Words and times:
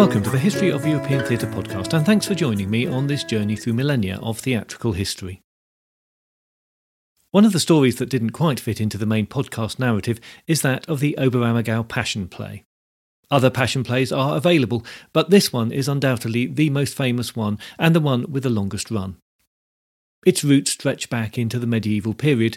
Welcome 0.00 0.22
to 0.22 0.30
the 0.30 0.38
History 0.38 0.72
of 0.72 0.86
European 0.86 1.26
Theatre 1.26 1.46
podcast, 1.46 1.92
and 1.92 2.06
thanks 2.06 2.24
for 2.24 2.34
joining 2.34 2.70
me 2.70 2.86
on 2.86 3.06
this 3.06 3.22
journey 3.22 3.54
through 3.54 3.74
millennia 3.74 4.18
of 4.22 4.38
theatrical 4.38 4.92
history. 4.92 5.42
One 7.32 7.44
of 7.44 7.52
the 7.52 7.60
stories 7.60 7.96
that 7.96 8.08
didn't 8.08 8.30
quite 8.30 8.58
fit 8.58 8.80
into 8.80 8.96
the 8.96 9.04
main 9.04 9.26
podcast 9.26 9.78
narrative 9.78 10.18
is 10.46 10.62
that 10.62 10.88
of 10.88 11.00
the 11.00 11.16
Oberammergau 11.18 11.86
Passion 11.86 12.28
Play. 12.28 12.64
Other 13.30 13.50
Passion 13.50 13.84
Plays 13.84 14.10
are 14.10 14.38
available, 14.38 14.86
but 15.12 15.28
this 15.28 15.52
one 15.52 15.70
is 15.70 15.86
undoubtedly 15.86 16.46
the 16.46 16.70
most 16.70 16.96
famous 16.96 17.36
one 17.36 17.58
and 17.78 17.94
the 17.94 18.00
one 18.00 18.24
with 18.32 18.44
the 18.44 18.48
longest 18.48 18.90
run. 18.90 19.18
Its 20.24 20.42
roots 20.42 20.70
stretch 20.70 21.10
back 21.10 21.36
into 21.36 21.58
the 21.58 21.66
medieval 21.66 22.14
period, 22.14 22.56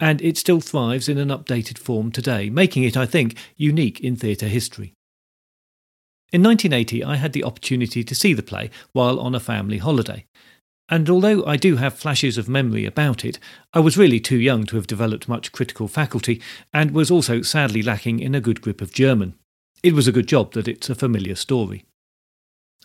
and 0.00 0.20
it 0.22 0.36
still 0.36 0.60
thrives 0.60 1.08
in 1.08 1.18
an 1.18 1.28
updated 1.28 1.78
form 1.78 2.10
today, 2.10 2.50
making 2.50 2.82
it, 2.82 2.96
I 2.96 3.06
think, 3.06 3.38
unique 3.54 4.00
in 4.00 4.16
theatre 4.16 4.48
history. 4.48 4.92
In 6.32 6.42
1980, 6.44 7.02
I 7.02 7.16
had 7.16 7.32
the 7.32 7.42
opportunity 7.42 8.04
to 8.04 8.14
see 8.14 8.34
the 8.34 8.42
play 8.42 8.70
while 8.92 9.18
on 9.18 9.34
a 9.34 9.40
family 9.40 9.78
holiday. 9.78 10.26
And 10.88 11.08
although 11.10 11.44
I 11.44 11.56
do 11.56 11.76
have 11.76 11.94
flashes 11.94 12.38
of 12.38 12.48
memory 12.48 12.84
about 12.84 13.24
it, 13.24 13.38
I 13.72 13.80
was 13.80 13.96
really 13.96 14.20
too 14.20 14.38
young 14.38 14.64
to 14.66 14.76
have 14.76 14.86
developed 14.86 15.28
much 15.28 15.52
critical 15.52 15.88
faculty 15.88 16.40
and 16.72 16.90
was 16.90 17.10
also 17.10 17.42
sadly 17.42 17.82
lacking 17.82 18.20
in 18.20 18.34
a 18.34 18.40
good 18.40 18.60
grip 18.60 18.80
of 18.80 18.92
German. 18.92 19.34
It 19.82 19.94
was 19.94 20.06
a 20.06 20.12
good 20.12 20.28
job 20.28 20.52
that 20.52 20.68
it's 20.68 20.90
a 20.90 20.94
familiar 20.94 21.34
story. 21.34 21.84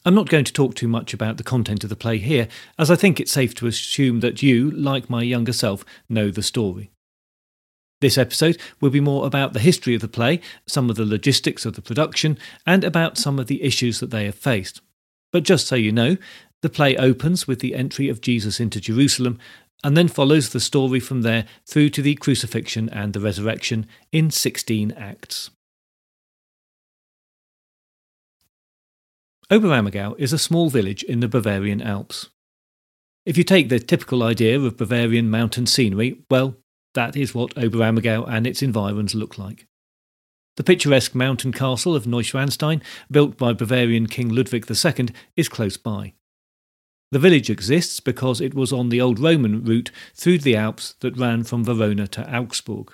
I'm 0.05 0.15
not 0.15 0.29
going 0.29 0.45
to 0.45 0.53
talk 0.53 0.75
too 0.75 0.87
much 0.87 1.13
about 1.13 1.37
the 1.37 1.43
content 1.43 1.83
of 1.83 1.89
the 1.89 1.95
play 1.95 2.19
here, 2.19 2.47
as 2.77 2.91
I 2.91 2.95
think 2.95 3.19
it's 3.19 3.31
safe 3.31 3.55
to 3.55 3.67
assume 3.67 4.19
that 4.19 4.43
you, 4.43 4.69
like 4.69 5.09
my 5.09 5.23
younger 5.23 5.53
self, 5.53 5.83
know 6.07 6.29
the 6.29 6.43
story. 6.43 6.91
This 8.05 8.19
episode 8.19 8.59
will 8.79 8.91
be 8.91 8.99
more 8.99 9.25
about 9.25 9.53
the 9.53 9.59
history 9.59 9.95
of 9.95 10.01
the 10.01 10.07
play, 10.07 10.39
some 10.67 10.91
of 10.91 10.95
the 10.95 11.07
logistics 11.07 11.65
of 11.65 11.73
the 11.73 11.81
production, 11.81 12.37
and 12.63 12.83
about 12.83 13.17
some 13.17 13.39
of 13.39 13.47
the 13.47 13.63
issues 13.63 13.99
that 13.99 14.11
they 14.11 14.25
have 14.25 14.35
faced. 14.35 14.79
But 15.31 15.41
just 15.41 15.65
so 15.65 15.75
you 15.75 15.91
know, 15.91 16.17
the 16.61 16.69
play 16.69 16.95
opens 16.97 17.47
with 17.47 17.61
the 17.61 17.73
entry 17.73 18.07
of 18.07 18.21
Jesus 18.21 18.59
into 18.59 18.79
Jerusalem 18.79 19.39
and 19.83 19.97
then 19.97 20.07
follows 20.07 20.49
the 20.49 20.59
story 20.59 20.99
from 20.99 21.23
there 21.23 21.45
through 21.65 21.89
to 21.89 22.03
the 22.03 22.13
crucifixion 22.13 22.89
and 22.89 23.13
the 23.13 23.19
resurrection 23.19 23.87
in 24.11 24.29
16 24.29 24.91
acts. 24.91 25.49
Oberammergau 29.49 30.13
is 30.19 30.31
a 30.31 30.37
small 30.37 30.69
village 30.69 31.01
in 31.01 31.21
the 31.21 31.27
Bavarian 31.27 31.81
Alps. 31.81 32.29
If 33.25 33.35
you 33.35 33.43
take 33.43 33.69
the 33.69 33.79
typical 33.79 34.21
idea 34.21 34.59
of 34.59 34.77
Bavarian 34.77 35.31
mountain 35.31 35.65
scenery, 35.65 36.19
well, 36.29 36.55
that 36.95 37.15
is 37.15 37.35
what 37.35 37.55
Oberammergau 37.55 38.27
and 38.27 38.47
its 38.47 38.61
environs 38.61 39.15
look 39.15 39.37
like. 39.37 39.67
The 40.57 40.63
picturesque 40.63 41.13
mountain 41.13 41.51
castle 41.51 41.95
of 41.95 42.05
Neuschwanstein, 42.05 42.81
built 43.11 43.37
by 43.37 43.53
Bavarian 43.53 44.07
King 44.07 44.29
Ludwig 44.29 44.65
II, 44.69 45.09
is 45.35 45.49
close 45.49 45.77
by. 45.77 46.13
The 47.11 47.19
village 47.19 47.49
exists 47.49 47.99
because 47.99 48.41
it 48.41 48.53
was 48.53 48.73
on 48.73 48.89
the 48.89 49.01
old 49.01 49.19
Roman 49.19 49.63
route 49.63 49.91
through 50.15 50.39
the 50.39 50.55
Alps 50.55 50.95
that 51.01 51.17
ran 51.17 51.43
from 51.43 51.63
Verona 51.63 52.07
to 52.07 52.35
Augsburg. 52.35 52.91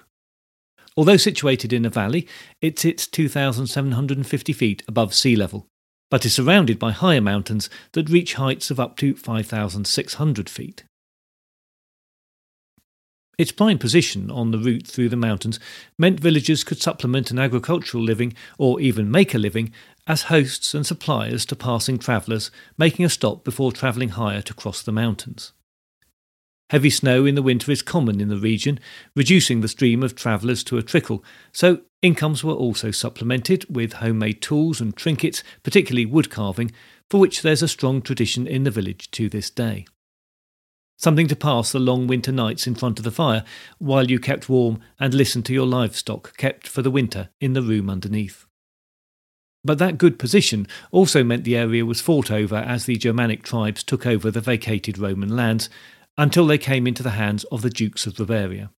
Although 0.97 1.17
situated 1.17 1.71
in 1.71 1.85
a 1.85 1.89
valley, 1.89 2.27
it 2.61 2.77
sits 2.77 3.07
2,750 3.07 4.53
feet 4.53 4.83
above 4.87 5.13
sea 5.13 5.35
level, 5.35 5.67
but 6.09 6.25
is 6.25 6.33
surrounded 6.33 6.77
by 6.77 6.91
higher 6.91 7.21
mountains 7.21 7.69
that 7.93 8.09
reach 8.09 8.33
heights 8.33 8.69
of 8.69 8.79
up 8.79 8.97
to 8.97 9.15
5,600 9.15 10.49
feet. 10.49 10.83
Its 13.41 13.51
prime 13.51 13.79
position 13.79 14.29
on 14.29 14.51
the 14.51 14.59
route 14.59 14.85
through 14.85 15.09
the 15.09 15.15
mountains 15.15 15.59
meant 15.97 16.19
villagers 16.19 16.63
could 16.63 16.79
supplement 16.79 17.31
an 17.31 17.39
agricultural 17.39 18.03
living, 18.03 18.35
or 18.59 18.79
even 18.79 19.09
make 19.09 19.33
a 19.33 19.39
living, 19.39 19.73
as 20.05 20.29
hosts 20.33 20.75
and 20.75 20.85
suppliers 20.85 21.43
to 21.43 21.55
passing 21.55 21.97
travellers 21.97 22.51
making 22.77 23.03
a 23.03 23.09
stop 23.09 23.43
before 23.43 23.71
travelling 23.71 24.09
higher 24.09 24.43
to 24.43 24.53
cross 24.53 24.83
the 24.83 24.91
mountains. 24.91 25.53
Heavy 26.69 26.91
snow 26.91 27.25
in 27.25 27.33
the 27.33 27.41
winter 27.41 27.71
is 27.71 27.81
common 27.81 28.21
in 28.21 28.27
the 28.27 28.37
region, 28.37 28.79
reducing 29.15 29.61
the 29.61 29.67
stream 29.67 30.03
of 30.03 30.13
travellers 30.13 30.63
to 30.63 30.77
a 30.77 30.83
trickle, 30.83 31.23
so 31.51 31.81
incomes 32.03 32.43
were 32.43 32.53
also 32.53 32.91
supplemented 32.91 33.65
with 33.75 33.93
homemade 33.93 34.39
tools 34.43 34.79
and 34.79 34.95
trinkets, 34.95 35.41
particularly 35.63 36.05
wood 36.05 36.29
carving, 36.29 36.71
for 37.09 37.19
which 37.19 37.41
there's 37.41 37.63
a 37.63 37.67
strong 37.67 38.03
tradition 38.03 38.45
in 38.45 38.65
the 38.65 38.69
village 38.69 39.09
to 39.09 39.29
this 39.29 39.49
day 39.49 39.87
something 41.01 41.27
to 41.27 41.35
pass 41.35 41.71
the 41.71 41.79
long 41.79 42.07
winter 42.07 42.31
nights 42.31 42.67
in 42.67 42.75
front 42.75 42.99
of 42.99 43.03
the 43.03 43.11
fire 43.11 43.43
while 43.79 44.09
you 44.09 44.19
kept 44.19 44.49
warm 44.49 44.79
and 44.99 45.13
listened 45.13 45.45
to 45.45 45.53
your 45.53 45.65
livestock 45.65 46.37
kept 46.37 46.67
for 46.67 46.81
the 46.81 46.91
winter 46.91 47.29
in 47.39 47.53
the 47.53 47.61
room 47.61 47.89
underneath. 47.89 48.45
But 49.63 49.77
that 49.79 49.97
good 49.97 50.17
position 50.17 50.67
also 50.91 51.23
meant 51.23 51.43
the 51.43 51.57
area 51.57 51.85
was 51.85 52.01
fought 52.01 52.31
over 52.31 52.55
as 52.55 52.85
the 52.85 52.97
Germanic 52.97 53.43
tribes 53.43 53.83
took 53.83 54.05
over 54.05 54.31
the 54.31 54.41
vacated 54.41 54.97
Roman 54.97 55.35
lands 55.35 55.69
until 56.17 56.45
they 56.45 56.57
came 56.57 56.87
into 56.87 57.03
the 57.03 57.11
hands 57.11 57.43
of 57.45 57.61
the 57.61 57.69
Dukes 57.69 58.05
of 58.05 58.15
Bavaria. 58.15 58.71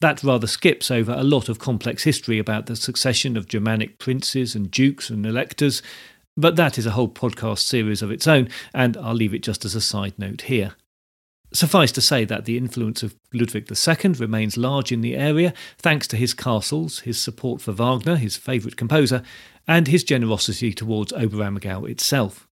That 0.00 0.24
rather 0.24 0.48
skips 0.48 0.90
over 0.90 1.12
a 1.12 1.22
lot 1.22 1.48
of 1.48 1.60
complex 1.60 2.02
history 2.02 2.38
about 2.38 2.66
the 2.66 2.74
succession 2.74 3.36
of 3.36 3.46
Germanic 3.46 3.98
princes 3.98 4.54
and 4.56 4.70
dukes 4.70 5.10
and 5.10 5.24
electors 5.24 5.80
but 6.36 6.56
that 6.56 6.78
is 6.78 6.86
a 6.86 6.92
whole 6.92 7.08
podcast 7.08 7.60
series 7.60 8.02
of 8.02 8.10
its 8.10 8.26
own, 8.26 8.48
and 8.72 8.96
I'll 8.96 9.14
leave 9.14 9.34
it 9.34 9.42
just 9.42 9.64
as 9.64 9.74
a 9.74 9.80
side 9.80 10.14
note 10.18 10.42
here. 10.42 10.74
Suffice 11.52 11.92
to 11.92 12.00
say 12.00 12.24
that 12.24 12.46
the 12.46 12.56
influence 12.56 13.02
of 13.02 13.14
Ludwig 13.34 13.70
II 13.70 14.12
remains 14.12 14.56
large 14.56 14.90
in 14.90 15.02
the 15.02 15.16
area, 15.16 15.52
thanks 15.76 16.06
to 16.08 16.16
his 16.16 16.32
castles, 16.32 17.00
his 17.00 17.20
support 17.20 17.60
for 17.60 17.72
Wagner, 17.72 18.16
his 18.16 18.38
favourite 18.38 18.78
composer, 18.78 19.22
and 19.68 19.86
his 19.86 20.02
generosity 20.02 20.72
towards 20.72 21.12
Oberammergau 21.12 21.88
itself. 21.88 22.48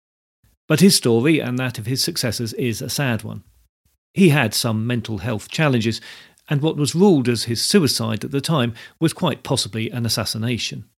But 0.67 0.81
his 0.81 0.95
story 0.97 1.39
and 1.39 1.57
that 1.57 1.79
of 1.79 1.85
his 1.85 2.03
successors 2.03 2.53
is 2.53 2.81
a 2.81 2.89
sad 2.89 3.23
one. 3.23 3.43
He 4.13 4.29
had 4.29 4.53
some 4.53 4.85
mental 4.85 5.19
health 5.19 5.49
challenges, 5.49 6.01
and 6.49 6.61
what 6.61 6.75
was 6.75 6.93
ruled 6.93 7.29
as 7.29 7.43
his 7.43 7.63
suicide 7.63 8.25
at 8.25 8.31
the 8.31 8.41
time 8.41 8.73
was 8.99 9.13
quite 9.13 9.43
possibly 9.43 9.89
an 9.89 10.05
assassination. 10.05 10.89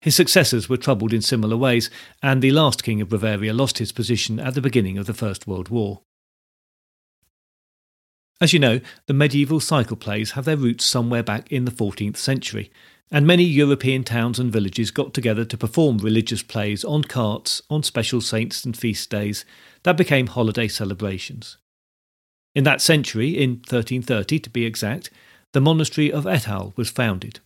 His 0.00 0.14
successors 0.14 0.68
were 0.68 0.76
troubled 0.76 1.12
in 1.12 1.22
similar 1.22 1.56
ways, 1.56 1.90
and 2.22 2.40
the 2.40 2.52
last 2.52 2.84
king 2.84 3.00
of 3.00 3.08
Bavaria 3.08 3.52
lost 3.52 3.78
his 3.78 3.92
position 3.92 4.38
at 4.38 4.54
the 4.54 4.60
beginning 4.60 4.96
of 4.96 5.06
the 5.06 5.14
First 5.14 5.46
World 5.46 5.68
War. 5.68 6.02
As 8.40 8.52
you 8.52 8.60
know, 8.60 8.80
the 9.06 9.14
medieval 9.14 9.58
cycle 9.58 9.96
plays 9.96 10.32
have 10.32 10.44
their 10.44 10.56
roots 10.56 10.84
somewhere 10.84 11.24
back 11.24 11.50
in 11.50 11.64
the 11.64 11.72
14th 11.72 12.16
century, 12.16 12.70
and 13.10 13.26
many 13.26 13.42
European 13.42 14.04
towns 14.04 14.38
and 14.38 14.52
villages 14.52 14.92
got 14.92 15.12
together 15.12 15.44
to 15.44 15.56
perform 15.56 15.98
religious 15.98 16.42
plays 16.42 16.84
on 16.84 17.02
carts 17.02 17.60
on 17.68 17.82
special 17.82 18.20
saints 18.20 18.64
and 18.64 18.76
feast 18.76 19.10
days 19.10 19.44
that 19.82 19.96
became 19.96 20.28
holiday 20.28 20.68
celebrations. 20.68 21.56
In 22.54 22.64
that 22.64 22.80
century, 22.80 23.30
in 23.30 23.50
1330 23.56 24.38
to 24.40 24.50
be 24.50 24.64
exact, 24.64 25.10
the 25.52 25.60
monastery 25.60 26.12
of 26.12 26.24
Ettal 26.24 26.76
was 26.76 26.90
founded. 26.90 27.40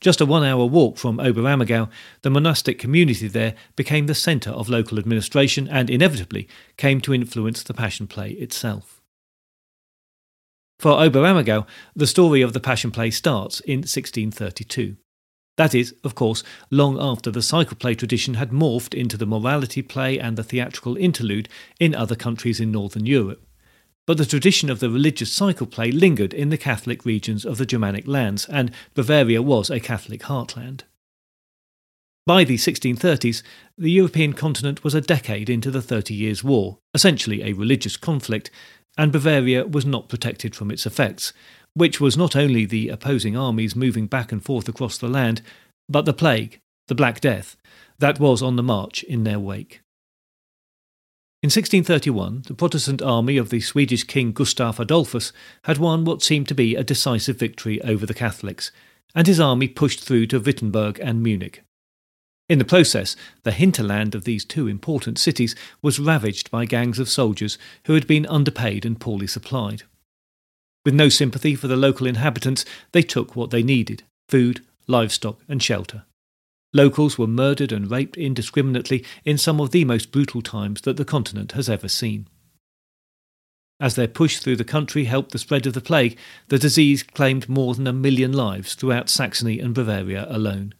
Just 0.00 0.20
a 0.20 0.26
one 0.26 0.44
hour 0.44 0.64
walk 0.64 0.96
from 0.96 1.18
Oberammergau, 1.18 1.90
the 2.22 2.30
monastic 2.30 2.78
community 2.78 3.26
there 3.26 3.54
became 3.74 4.06
the 4.06 4.14
centre 4.14 4.50
of 4.50 4.68
local 4.68 4.98
administration 4.98 5.66
and 5.66 5.90
inevitably 5.90 6.48
came 6.76 7.00
to 7.00 7.14
influence 7.14 7.62
the 7.62 7.74
Passion 7.74 8.06
Play 8.06 8.30
itself. 8.32 9.00
For 10.78 10.92
Oberammergau, 10.92 11.66
the 11.96 12.06
story 12.06 12.42
of 12.42 12.52
the 12.52 12.60
Passion 12.60 12.92
Play 12.92 13.10
starts 13.10 13.58
in 13.60 13.78
1632. 13.78 14.96
That 15.56 15.74
is, 15.74 15.92
of 16.04 16.14
course, 16.14 16.44
long 16.70 17.00
after 17.00 17.32
the 17.32 17.42
cycle 17.42 17.76
play 17.76 17.96
tradition 17.96 18.34
had 18.34 18.50
morphed 18.50 18.94
into 18.94 19.16
the 19.16 19.26
morality 19.26 19.82
play 19.82 20.16
and 20.16 20.36
the 20.36 20.44
theatrical 20.44 20.96
interlude 20.96 21.48
in 21.80 21.96
other 21.96 22.14
countries 22.14 22.60
in 22.60 22.70
Northern 22.70 23.06
Europe 23.06 23.47
but 24.08 24.16
the 24.16 24.24
tradition 24.24 24.70
of 24.70 24.80
the 24.80 24.88
religious 24.88 25.30
cycle 25.30 25.66
play 25.66 25.92
lingered 25.92 26.32
in 26.32 26.48
the 26.48 26.56
Catholic 26.56 27.04
regions 27.04 27.44
of 27.44 27.58
the 27.58 27.66
Germanic 27.66 28.08
lands, 28.08 28.46
and 28.46 28.70
Bavaria 28.94 29.42
was 29.42 29.68
a 29.68 29.80
Catholic 29.80 30.22
heartland. 30.22 30.84
By 32.26 32.44
the 32.44 32.56
1630s, 32.56 33.42
the 33.76 33.90
European 33.90 34.32
continent 34.32 34.82
was 34.82 34.94
a 34.94 35.02
decade 35.02 35.50
into 35.50 35.70
the 35.70 35.82
Thirty 35.82 36.14
Years' 36.14 36.42
War, 36.42 36.78
essentially 36.94 37.42
a 37.42 37.52
religious 37.52 37.98
conflict, 37.98 38.50
and 38.96 39.12
Bavaria 39.12 39.66
was 39.66 39.84
not 39.84 40.08
protected 40.08 40.56
from 40.56 40.70
its 40.70 40.86
effects, 40.86 41.34
which 41.74 42.00
was 42.00 42.16
not 42.16 42.34
only 42.34 42.64
the 42.64 42.88
opposing 42.88 43.36
armies 43.36 43.76
moving 43.76 44.06
back 44.06 44.32
and 44.32 44.42
forth 44.42 44.70
across 44.70 44.96
the 44.96 45.06
land, 45.06 45.42
but 45.86 46.06
the 46.06 46.14
plague, 46.14 46.60
the 46.86 46.94
Black 46.94 47.20
Death, 47.20 47.58
that 47.98 48.18
was 48.18 48.40
on 48.40 48.56
the 48.56 48.62
march 48.62 49.02
in 49.02 49.24
their 49.24 49.38
wake. 49.38 49.82
In 51.40 51.50
1631, 51.50 52.42
the 52.48 52.54
Protestant 52.54 53.00
army 53.00 53.36
of 53.36 53.50
the 53.50 53.60
Swedish 53.60 54.02
King 54.02 54.32
Gustav 54.32 54.80
Adolphus 54.80 55.32
had 55.62 55.78
won 55.78 56.04
what 56.04 56.20
seemed 56.20 56.48
to 56.48 56.54
be 56.54 56.74
a 56.74 56.82
decisive 56.82 57.38
victory 57.38 57.80
over 57.82 58.04
the 58.04 58.12
Catholics, 58.12 58.72
and 59.14 59.24
his 59.28 59.38
army 59.38 59.68
pushed 59.68 60.00
through 60.00 60.26
to 60.26 60.40
Wittenberg 60.40 60.98
and 60.98 61.22
Munich. 61.22 61.62
In 62.48 62.58
the 62.58 62.64
process, 62.64 63.14
the 63.44 63.52
hinterland 63.52 64.16
of 64.16 64.24
these 64.24 64.44
two 64.44 64.66
important 64.66 65.16
cities 65.16 65.54
was 65.80 66.00
ravaged 66.00 66.50
by 66.50 66.64
gangs 66.64 66.98
of 66.98 67.08
soldiers 67.08 67.56
who 67.84 67.94
had 67.94 68.08
been 68.08 68.26
underpaid 68.26 68.84
and 68.84 68.98
poorly 68.98 69.28
supplied. 69.28 69.84
With 70.84 70.94
no 70.94 71.08
sympathy 71.08 71.54
for 71.54 71.68
the 71.68 71.76
local 71.76 72.08
inhabitants, 72.08 72.64
they 72.90 73.02
took 73.02 73.36
what 73.36 73.50
they 73.50 73.62
needed 73.62 74.02
food, 74.28 74.64
livestock, 74.88 75.38
and 75.48 75.62
shelter. 75.62 76.02
Locals 76.72 77.16
were 77.16 77.26
murdered 77.26 77.72
and 77.72 77.90
raped 77.90 78.16
indiscriminately 78.16 79.04
in 79.24 79.38
some 79.38 79.60
of 79.60 79.70
the 79.70 79.84
most 79.84 80.12
brutal 80.12 80.42
times 80.42 80.82
that 80.82 80.96
the 80.96 81.04
continent 81.04 81.52
has 81.52 81.68
ever 81.68 81.88
seen. 81.88 82.28
As 83.80 83.94
their 83.94 84.08
push 84.08 84.38
through 84.38 84.56
the 84.56 84.64
country 84.64 85.04
helped 85.04 85.30
the 85.30 85.38
spread 85.38 85.66
of 85.66 85.72
the 85.72 85.80
plague, 85.80 86.18
the 86.48 86.58
disease 86.58 87.02
claimed 87.02 87.48
more 87.48 87.74
than 87.74 87.86
a 87.86 87.92
million 87.92 88.32
lives 88.32 88.74
throughout 88.74 89.08
Saxony 89.08 89.60
and 89.60 89.74
Bavaria 89.74 90.26
alone. 90.28 90.74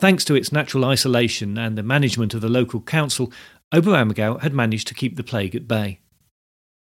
Thanks 0.00 0.24
to 0.24 0.34
its 0.34 0.50
natural 0.50 0.84
isolation 0.84 1.56
and 1.56 1.78
the 1.78 1.82
management 1.84 2.34
of 2.34 2.40
the 2.40 2.48
local 2.48 2.80
council, 2.80 3.32
Oberammergau 3.72 4.40
had 4.40 4.52
managed 4.52 4.88
to 4.88 4.94
keep 4.94 5.16
the 5.16 5.22
plague 5.22 5.54
at 5.54 5.68
bay. 5.68 6.00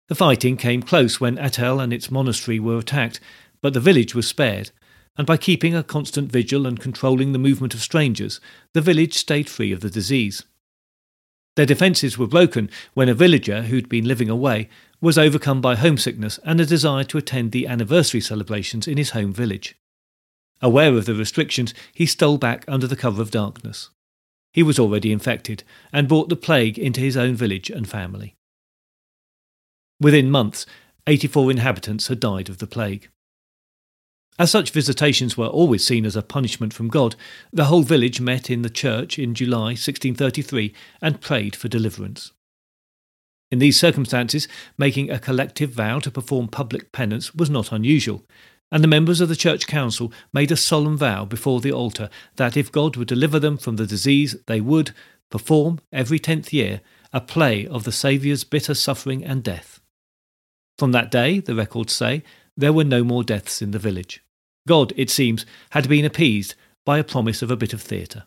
The 0.07 0.15
fighting 0.15 0.55
came 0.55 0.81
close 0.81 1.19
when 1.19 1.35
Ettal 1.35 1.83
and 1.83 1.91
its 1.91 2.09
monastery 2.09 2.59
were 2.59 2.77
attacked, 2.77 3.19
but 3.61 3.73
the 3.73 3.81
village 3.81 4.15
was 4.15 4.27
spared, 4.27 4.71
and 5.19 5.27
by 5.27 5.35
keeping 5.35 5.75
a 5.75 5.83
constant 5.83 6.31
vigil 6.31 6.65
and 6.65 6.79
controlling 6.79 7.33
the 7.33 7.37
movement 7.37 7.73
of 7.73 7.81
strangers, 7.81 8.39
the 8.73 8.79
village 8.79 9.13
stayed 9.13 9.49
free 9.49 9.73
of 9.73 9.81
the 9.81 9.89
disease. 9.89 10.45
Their 11.57 11.65
defences 11.65 12.17
were 12.17 12.25
broken 12.25 12.69
when 12.93 13.09
a 13.09 13.13
villager 13.13 13.63
who'd 13.63 13.89
been 13.89 14.07
living 14.07 14.29
away 14.29 14.69
was 15.01 15.17
overcome 15.17 15.59
by 15.59 15.75
homesickness 15.75 16.39
and 16.45 16.61
a 16.61 16.65
desire 16.65 17.03
to 17.03 17.17
attend 17.17 17.51
the 17.51 17.67
anniversary 17.67 18.21
celebrations 18.21 18.87
in 18.87 18.97
his 18.97 19.09
home 19.09 19.33
village. 19.33 19.75
Aware 20.61 20.95
of 20.95 21.05
the 21.05 21.15
restrictions, 21.15 21.73
he 21.93 22.05
stole 22.05 22.37
back 22.37 22.63
under 22.69 22.87
the 22.87 22.95
cover 22.95 23.21
of 23.21 23.29
darkness. 23.29 23.89
He 24.53 24.63
was 24.63 24.79
already 24.79 25.11
infected 25.11 25.65
and 25.91 26.07
brought 26.07 26.29
the 26.29 26.37
plague 26.37 26.79
into 26.79 27.01
his 27.01 27.17
own 27.17 27.35
village 27.35 27.69
and 27.69 27.89
family. 27.89 28.37
Within 29.99 30.31
months, 30.31 30.65
84 31.07 31.51
inhabitants 31.51 32.07
had 32.07 32.21
died 32.21 32.47
of 32.47 32.59
the 32.59 32.67
plague. 32.67 33.09
As 34.39 34.49
such 34.49 34.71
visitations 34.71 35.35
were 35.35 35.47
always 35.47 35.85
seen 35.85 36.05
as 36.05 36.15
a 36.15 36.21
punishment 36.21 36.71
from 36.71 36.87
God, 36.87 37.17
the 37.51 37.65
whole 37.65 37.83
village 37.83 38.21
met 38.21 38.49
in 38.49 38.61
the 38.61 38.69
church 38.69 39.19
in 39.19 39.35
July 39.35 39.75
1633 39.75 40.73
and 41.01 41.19
prayed 41.19 41.57
for 41.57 41.67
deliverance. 41.67 42.31
In 43.51 43.59
these 43.59 43.77
circumstances, 43.77 44.47
making 44.77 45.11
a 45.11 45.19
collective 45.19 45.71
vow 45.71 45.99
to 45.99 46.09
perform 46.09 46.47
public 46.47 46.93
penance 46.93 47.35
was 47.35 47.49
not 47.49 47.73
unusual, 47.73 48.23
and 48.71 48.81
the 48.81 48.87
members 48.87 49.19
of 49.19 49.27
the 49.27 49.35
church 49.35 49.67
council 49.67 50.13
made 50.31 50.53
a 50.53 50.55
solemn 50.55 50.95
vow 50.95 51.25
before 51.25 51.59
the 51.59 51.73
altar 51.73 52.09
that 52.37 52.55
if 52.55 52.71
God 52.71 52.95
would 52.95 53.09
deliver 53.09 53.39
them 53.39 53.57
from 53.57 53.75
the 53.75 53.85
disease, 53.85 54.37
they 54.47 54.61
would 54.61 54.91
perform 55.29 55.81
every 55.91 56.17
tenth 56.17 56.53
year 56.53 56.79
a 57.11 57.19
play 57.19 57.67
of 57.67 57.83
the 57.83 57.91
Saviour's 57.91 58.45
bitter 58.45 58.73
suffering 58.73 59.25
and 59.25 59.43
death. 59.43 59.81
From 60.77 60.93
that 60.93 61.11
day, 61.11 61.41
the 61.41 61.55
records 61.55 61.91
say, 61.91 62.23
there 62.55 62.71
were 62.71 62.85
no 62.85 63.03
more 63.03 63.23
deaths 63.23 63.61
in 63.61 63.71
the 63.71 63.79
village. 63.79 64.23
God, 64.67 64.93
it 64.95 65.09
seems, 65.09 65.45
had 65.71 65.89
been 65.89 66.05
appeased 66.05 66.55
by 66.85 66.97
a 66.97 67.03
promise 67.03 67.41
of 67.41 67.51
a 67.51 67.57
bit 67.57 67.73
of 67.73 67.81
theatre. 67.81 68.23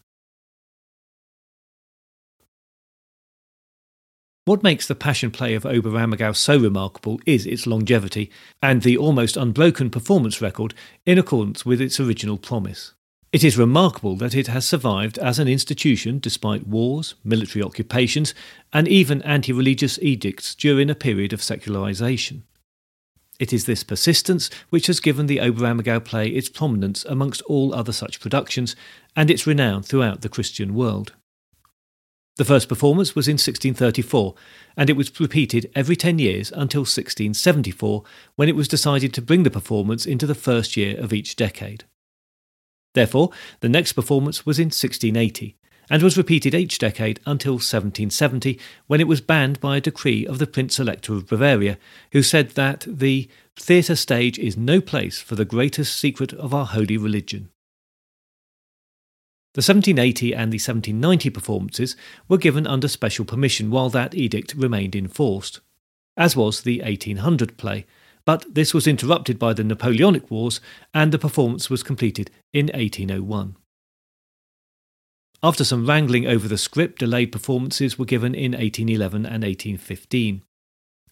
What 4.45 4.65
makes 4.65 4.89
the 4.89 4.97
Passion 4.97 5.31
Play 5.31 5.55
of 5.55 5.63
Oberammergau 5.63 6.35
so 6.35 6.59
remarkable 6.59 7.21
is 7.25 7.47
its 7.47 7.65
longevity 7.65 8.29
and 8.61 8.83
the 8.83 8.97
almost 8.97 9.37
unbroken 9.37 9.89
performance 9.89 10.43
record 10.43 10.75
in 11.07 11.17
accordance 11.17 11.65
with 11.65 11.81
its 11.81 12.01
original 12.01 12.39
promise. 12.39 12.93
It 13.33 13.45
is 13.45 13.57
remarkable 13.57 14.17
that 14.17 14.35
it 14.35 14.49
has 14.49 14.67
survived 14.67 15.17
as 15.19 15.39
an 15.39 15.47
institution 15.47 16.19
despite 16.19 16.67
wars, 16.67 17.15
military 17.23 17.63
occupations, 17.63 18.35
and 18.73 18.89
even 18.89 19.23
anti 19.23 19.53
religious 19.53 19.97
edicts 20.03 20.57
during 20.57 20.91
a 20.91 20.97
period 20.97 21.33
of 21.33 21.41
secularization. 21.43 22.43
It 23.39 23.53
is 23.53 23.65
this 23.65 23.83
persistence 23.83 24.51
which 24.71 24.87
has 24.87 25.01
given 25.01 25.27
the 25.27 25.39
Oberammergau 25.39 26.05
play 26.05 26.29
its 26.29 26.49
prominence 26.49 27.05
amongst 27.05 27.43
all 27.43 27.75
other 27.75 27.93
such 27.93 28.21
productions 28.21 28.77
and 29.17 29.31
its 29.31 29.47
renown 29.47 29.83
throughout 29.83 30.21
the 30.21 30.29
Christian 30.29 30.75
world. 30.75 31.13
The 32.37 32.45
first 32.47 32.69
performance 32.69 33.15
was 33.15 33.29
in 33.29 33.35
1634, 33.35 34.35
and 34.77 34.89
it 34.89 34.97
was 34.97 35.21
repeated 35.21 35.71
every 35.75 35.97
10 35.97 36.19
years 36.19 36.51
until 36.51 36.81
1674, 36.81 38.05
when 38.37 38.49
it 38.49 38.57
was 38.57 38.69
decided 38.69 39.13
to 39.15 39.23
bring 39.23 39.43
the 39.43 39.51
performance 39.51 40.07
into 40.07 40.27
the 40.27 40.35
first 40.35 40.77
year 40.77 40.99
of 40.99 41.13
each 41.13 41.37
decade. 41.37 41.85
Therefore, 42.95 43.31
the 43.61 43.69
next 43.69 43.93
performance 43.93 44.47
was 44.47 44.59
in 44.59 44.67
1680, 44.67 45.57
and 45.91 46.03
was 46.03 46.17
repeated 46.17 46.55
each 46.55 46.79
decade 46.79 47.21
until 47.27 47.55
1770, 47.55 48.59
when 48.87 49.01
it 49.01 49.09
was 49.09 49.21
banned 49.21 49.61
by 49.61 49.77
a 49.77 49.81
decree 49.81 50.27
of 50.27 50.39
the 50.39 50.47
Prince 50.47 50.79
Elector 50.79 51.15
of 51.15 51.27
Bavaria, 51.27 51.79
who 52.13 52.23
said 52.23 52.51
that 52.51 52.85
the 52.87 53.29
theatre 53.57 53.97
stage 53.97 54.39
is 54.39 54.57
no 54.57 54.81
place 54.81 55.21
for 55.21 55.35
the 55.35 55.45
greatest 55.45 55.99
secret 55.99 56.33
of 56.35 56.55
our 56.55 56.67
holy 56.67 56.97
religion. 56.97 57.51
The 59.55 59.59
1780 59.59 60.33
and 60.33 60.51
the 60.51 60.57
1790 60.57 61.29
performances 61.29 61.95
were 62.27 62.39
given 62.39 62.67
under 62.67 62.89
special 62.89 63.27
permission 63.27 63.71
while 63.71 63.91
that 63.91 64.15
edict 64.15 64.55
remained 64.55 64.97
enforced, 64.97 65.61
as 66.17 66.35
was 66.35 66.63
the 66.63 66.81
1800 66.81 67.59
play, 67.59 67.85
but 68.25 68.47
this 68.55 68.73
was 68.73 68.87
interrupted 68.87 69.39
by 69.39 69.53
the 69.53 69.65
Napoleonic 69.65 70.31
Wars 70.31 70.61
and 70.95 71.13
the 71.13 71.19
performance 71.19 71.69
was 71.69 71.83
completed 71.83 72.31
in 72.55 72.67
1801. 72.69 73.57
After 75.45 75.65
some 75.65 75.87
wrangling 75.87 76.27
over 76.27 76.47
the 76.47 76.57
script, 76.57 77.01
delayed 77.01 77.33
performances 77.33 77.99
were 77.99 78.05
given 78.05 78.33
in 78.33 78.53
1811 78.53 79.27
and 79.27 79.43
1815. 79.43 80.43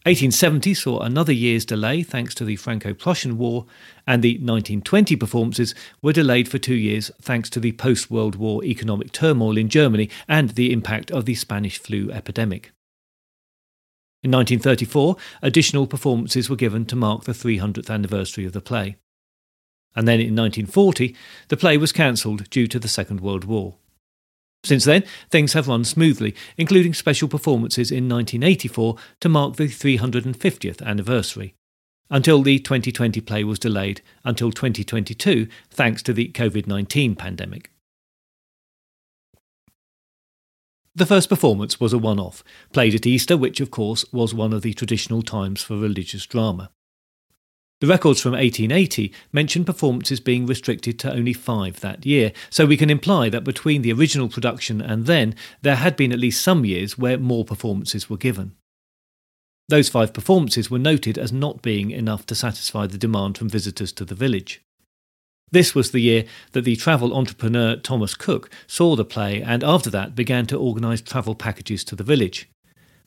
1870 0.05 0.73
saw 0.73 1.01
another 1.01 1.33
year's 1.33 1.65
delay 1.65 2.03
thanks 2.03 2.35
to 2.37 2.45
the 2.45 2.57
Franco 2.57 2.95
Prussian 2.95 3.37
War, 3.37 3.67
and 4.07 4.23
the 4.23 4.35
1920 4.35 5.17
performances 5.17 5.75
were 6.01 6.13
delayed 6.13 6.49
for 6.49 6.59
two 6.59 6.77
years 6.77 7.11
thanks 7.21 7.51
to 7.51 7.61
the 7.61 7.73
post 7.73 8.11
World 8.11 8.37
War 8.37 8.65
economic 8.65 9.13
turmoil 9.13 9.59
in 9.59 9.69
Germany 9.69 10.09
and 10.29 10.51
the 10.51 10.73
impact 10.73 11.11
of 11.11 11.27
the 11.27 11.35
Spanish 11.35 11.79
flu 11.79 12.11
epidemic. 12.13 12.71
In 14.23 14.31
1934, 14.31 15.17
additional 15.43 15.87
performances 15.87 16.49
were 16.49 16.57
given 16.57 16.87
to 16.87 16.97
mark 16.97 17.25
the 17.25 17.33
300th 17.33 17.91
anniversary 17.91 18.47
of 18.47 18.53
the 18.53 18.61
play. 18.61 18.97
And 19.97 20.07
then 20.07 20.21
in 20.21 20.37
1940, 20.37 21.17
the 21.49 21.57
play 21.57 21.77
was 21.77 21.91
cancelled 21.91 22.49
due 22.49 22.69
to 22.69 22.79
the 22.79 22.89
Second 22.89 23.21
World 23.21 23.45
War. 23.45 23.75
Since 24.63 24.85
then, 24.85 25.05
things 25.31 25.55
have 25.55 25.69
run 25.69 25.85
smoothly, 25.85 26.35
including 26.57 26.93
special 26.93 27.29
performances 27.29 27.91
in 27.91 28.09
1984 28.09 28.97
to 29.21 29.29
mark 29.29 29.57
the 29.57 29.69
350th 29.69 30.83
anniversary, 30.83 31.55
until 32.11 32.43
the 32.43 32.59
2020 32.59 33.21
play 33.23 33.43
was 33.43 33.59
delayed 33.59 34.03
until 34.25 34.51
2022 34.51 35.49
thanks 35.71 36.03
to 36.03 36.13
the 36.13 36.29
COVID 36.29 36.67
19 36.67 37.17
pandemic. 37.17 37.71
The 40.95 41.07
first 41.07 41.29
performance 41.29 41.81
was 41.81 41.93
a 41.93 41.99
one 41.99 42.19
off, 42.19 42.43
played 42.73 42.95
at 42.95 43.07
Easter, 43.07 43.37
which 43.37 43.61
of 43.61 43.71
course 43.71 44.05
was 44.13 44.35
one 44.35 44.53
of 44.53 44.63
the 44.63 44.75
traditional 44.75 45.23
times 45.23 45.63
for 45.63 45.77
religious 45.77 46.27
drama. 46.27 46.71
The 47.81 47.87
records 47.87 48.21
from 48.21 48.33
1880 48.33 49.11
mention 49.33 49.65
performances 49.65 50.21
being 50.21 50.45
restricted 50.45 50.99
to 50.99 51.13
only 51.13 51.33
five 51.33 51.81
that 51.81 52.05
year, 52.05 52.33
so 52.51 52.67
we 52.67 52.77
can 52.77 52.91
imply 52.91 53.31
that 53.31 53.43
between 53.43 53.81
the 53.81 53.93
original 53.93 54.29
production 54.29 54.83
and 54.83 55.07
then, 55.07 55.35
there 55.63 55.77
had 55.77 55.97
been 55.97 56.13
at 56.13 56.19
least 56.19 56.43
some 56.43 56.67
years 56.67 56.99
where 56.99 57.17
more 57.17 57.45
performances 57.45 58.11
were 58.11 58.19
given. 58.19 58.53
Those 59.71 59.89
five 59.89 60.13
performances 60.13 60.71
were 60.71 60.79
noted 60.79 61.17
as 61.17 61.33
not 61.33 61.63
being 61.63 61.91
enough 61.91 62.27
to 62.27 62.35
satisfy 62.35 62.87
the 62.87 62.99
demand 62.99 63.39
from 63.39 63.49
visitors 63.49 63.93
to 63.93 64.05
the 64.05 64.15
village. 64.15 64.61
This 65.51 65.75
was 65.75 65.91
the 65.91 66.01
year 66.01 66.27
that 66.53 66.65
the 66.65 66.77
travel 66.77 67.17
entrepreneur 67.17 67.77
Thomas 67.77 68.15
Cook 68.15 68.51
saw 68.67 68.95
the 68.95 69.05
play 69.07 69.43
and 69.43 69.65
after 69.65 69.89
that 69.91 70.15
began 70.15 70.47
to 70.47 70.59
organise 70.59 71.01
travel 71.01 71.35
packages 71.35 71.83
to 71.85 71.97
the 71.97 72.05
village. 72.05 72.49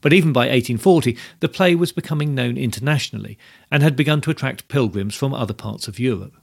But 0.04 0.12
even 0.12 0.34
by 0.34 0.42
1840, 0.42 1.18
the 1.40 1.48
play 1.48 1.76
was 1.76 1.94
becoming 1.94 2.36
known 2.36 2.58
internationally 2.58 3.38
and 3.72 3.82
had 3.82 3.96
begun 3.96 4.20
to 4.22 4.32
attract 4.32 4.68
pilgrims 4.68 5.16
from 5.16 5.34
other 5.34 5.54
parts 5.54 5.88
of 5.88 5.98
Europe. 5.98 6.36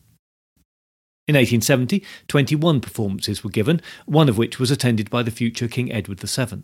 In 1.28 1.34
1870, 1.34 2.02
21 2.26 2.80
performances 2.80 3.44
were 3.44 3.50
given, 3.50 3.82
one 4.06 4.30
of 4.30 4.38
which 4.38 4.58
was 4.58 4.70
attended 4.70 5.10
by 5.10 5.22
the 5.22 5.30
future 5.30 5.68
King 5.68 5.92
Edward 5.92 6.20
VII. 6.20 6.62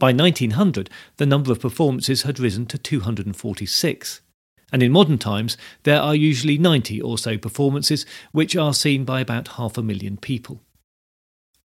By 0.00 0.12
1900, 0.12 0.90
the 1.18 1.24
number 1.24 1.52
of 1.52 1.60
performances 1.60 2.22
had 2.22 2.40
risen 2.40 2.66
to 2.66 2.78
246, 2.78 4.20
and 4.72 4.82
in 4.82 4.90
modern 4.90 5.18
times 5.18 5.56
there 5.84 6.00
are 6.00 6.16
usually 6.16 6.58
90 6.58 7.00
or 7.00 7.16
so 7.16 7.38
performances 7.38 8.04
which 8.32 8.56
are 8.56 8.74
seen 8.74 9.04
by 9.04 9.20
about 9.20 9.48
half 9.48 9.78
a 9.78 9.82
million 9.84 10.16
people. 10.16 10.65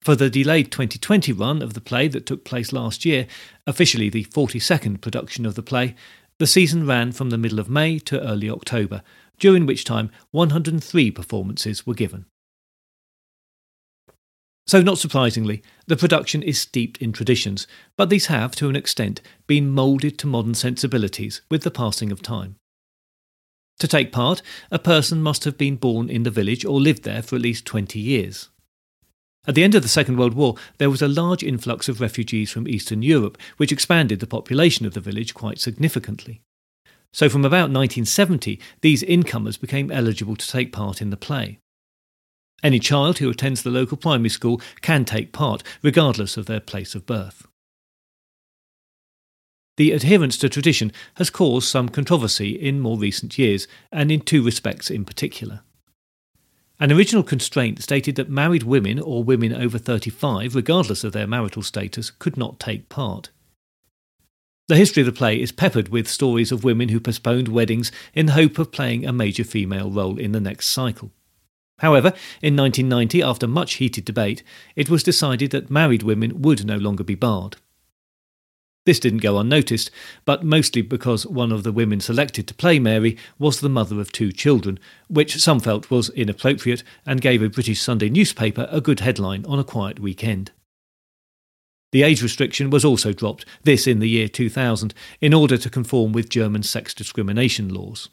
For 0.07 0.15
the 0.15 0.29
delayed 0.29 0.71
2020 0.71 1.33
run 1.33 1.61
of 1.61 1.73
the 1.73 1.81
play 1.81 2.07
that 2.07 2.25
took 2.25 2.45
place 2.45 2.71
last 2.71 3.03
year, 3.03 3.27
officially 3.65 4.07
the 4.07 4.23
42nd 4.23 5.01
production 5.01 5.45
of 5.45 5.55
the 5.55 5.61
play, 5.61 5.95
the 6.39 6.47
season 6.47 6.87
ran 6.87 7.11
from 7.11 7.29
the 7.29 7.37
middle 7.37 7.59
of 7.59 7.69
May 7.69 7.99
to 7.99 8.21
early 8.21 8.49
October, 8.49 9.01
during 9.37 9.65
which 9.65 9.83
time 9.83 10.09
103 10.31 11.11
performances 11.11 11.85
were 11.85 11.93
given. 11.93 12.23
So, 14.65 14.81
not 14.81 14.97
surprisingly, 14.97 15.61
the 15.87 15.97
production 15.97 16.41
is 16.41 16.57
steeped 16.57 16.99
in 16.99 17.11
traditions, 17.11 17.67
but 17.97 18.09
these 18.09 18.27
have, 18.27 18.55
to 18.55 18.69
an 18.69 18.77
extent, 18.77 19.19
been 19.45 19.71
moulded 19.71 20.17
to 20.19 20.27
modern 20.27 20.53
sensibilities 20.53 21.41
with 21.51 21.63
the 21.63 21.69
passing 21.69 22.13
of 22.13 22.21
time. 22.21 22.55
To 23.79 23.89
take 23.89 24.13
part, 24.13 24.41
a 24.71 24.79
person 24.79 25.21
must 25.21 25.43
have 25.43 25.57
been 25.57 25.75
born 25.75 26.09
in 26.09 26.23
the 26.23 26.31
village 26.31 26.63
or 26.63 26.79
lived 26.79 27.03
there 27.03 27.21
for 27.21 27.35
at 27.35 27.41
least 27.41 27.65
20 27.65 27.99
years. 27.99 28.47
At 29.47 29.55
the 29.55 29.63
end 29.63 29.75
of 29.75 29.81
the 29.81 29.87
Second 29.87 30.17
World 30.17 30.33
War, 30.33 30.55
there 30.77 30.89
was 30.89 31.01
a 31.01 31.07
large 31.07 31.41
influx 31.41 31.87
of 31.87 32.01
refugees 32.01 32.51
from 32.51 32.67
Eastern 32.67 33.01
Europe, 33.01 33.37
which 33.55 33.71
expanded 33.71 34.19
the 34.19 34.27
population 34.27 34.85
of 34.85 34.93
the 34.93 34.99
village 34.99 35.33
quite 35.33 35.57
significantly. 35.57 36.41
So, 37.13 37.29
from 37.29 37.45
about 37.45 37.71
1970, 37.71 38.59
these 38.81 39.03
incomers 39.03 39.55
became 39.55 39.89
eligible 39.89 40.35
to 40.35 40.47
take 40.47 40.73
part 40.73 41.01
in 41.01 41.11
the 41.11 41.17
play. 41.17 41.59
Any 42.61 42.79
child 42.79 43.19
who 43.19 43.29
attends 43.29 43.63
the 43.63 43.69
local 43.69 43.95
primary 43.95 44.29
school 44.29 44.61
can 44.81 45.05
take 45.05 45.31
part, 45.31 45.63
regardless 45.81 46.35
of 46.35 46.47
their 46.47 46.59
place 46.59 46.93
of 46.93 47.05
birth. 47.05 47.47
The 49.77 49.91
adherence 49.91 50.37
to 50.39 50.49
tradition 50.49 50.91
has 51.15 51.29
caused 51.29 51.69
some 51.69 51.87
controversy 51.87 52.49
in 52.49 52.81
more 52.81 52.97
recent 52.97 53.37
years, 53.37 53.67
and 53.91 54.11
in 54.11 54.21
two 54.21 54.43
respects 54.43 54.89
in 54.89 55.05
particular. 55.05 55.61
An 56.79 56.91
original 56.91 57.23
constraint 57.23 57.81
stated 57.81 58.15
that 58.15 58.29
married 58.29 58.61
women 58.61 58.99
or 58.99 59.23
women 59.23 59.51
over 59.51 59.79
35, 59.79 60.53
regardless 60.53 61.03
of 61.03 61.11
their 61.11 61.25
marital 61.25 61.63
status, 61.63 62.11
could 62.11 62.37
not 62.37 62.59
take 62.59 62.87
part. 62.87 63.29
The 64.67 64.75
history 64.75 65.01
of 65.01 65.07
the 65.07 65.11
play 65.11 65.41
is 65.41 65.51
peppered 65.51 65.89
with 65.89 66.07
stories 66.07 66.51
of 66.51 66.63
women 66.63 66.89
who 66.89 66.99
postponed 66.99 67.47
weddings 67.47 67.91
in 68.13 68.27
the 68.27 68.33
hope 68.33 68.59
of 68.59 68.71
playing 68.71 69.05
a 69.05 69.13
major 69.13 69.43
female 69.43 69.89
role 69.89 70.19
in 70.19 70.33
the 70.33 70.41
next 70.41 70.69
cycle. 70.69 71.11
However, 71.79 72.09
in 72.41 72.55
1990, 72.55 73.23
after 73.23 73.47
much 73.47 73.75
heated 73.75 74.05
debate, 74.05 74.43
it 74.75 74.89
was 74.89 75.03
decided 75.03 75.51
that 75.51 75.71
married 75.71 76.03
women 76.03 76.41
would 76.41 76.65
no 76.65 76.77
longer 76.77 77.03
be 77.03 77.15
barred. 77.15 77.57
This 78.87 79.01
didn't 79.01 79.19
go 79.19 79.37
unnoticed, 79.37 79.91
but 80.23 80.45
mostly 80.45 80.81
because 80.81 81.27
one 81.27 81.51
of 81.51 81.63
the 81.63 81.73
women 81.73 81.99
selected 81.99 82.47
to 82.47 82.53
play 82.53 82.79
Mary 82.79 83.17
was 83.37 83.59
the 83.59 83.67
mother 83.67 83.99
of 83.99 84.13
two 84.13 84.31
children, 84.31 84.79
which 85.09 85.35
some 85.35 85.59
felt 85.59 85.91
was 85.91 86.09
inappropriate 86.11 86.83
and 87.05 87.19
gave 87.19 87.43
a 87.43 87.49
British 87.49 87.81
Sunday 87.81 88.07
newspaper 88.07 88.65
a 88.71 88.79
good 88.79 89.01
headline 89.01 89.45
on 89.45 89.59
a 89.59 89.65
quiet 89.65 89.99
weekend. 89.99 90.51
The 91.91 92.03
age 92.03 92.23
restriction 92.23 92.69
was 92.69 92.85
also 92.85 93.11
dropped, 93.11 93.45
this 93.63 93.87
in 93.87 93.99
the 93.99 94.07
year 94.07 94.29
2000, 94.29 94.93
in 95.19 95.33
order 95.33 95.57
to 95.57 95.69
conform 95.69 96.13
with 96.13 96.29
German 96.29 96.63
sex 96.63 96.93
discrimination 96.93 97.67
laws. 97.67 98.07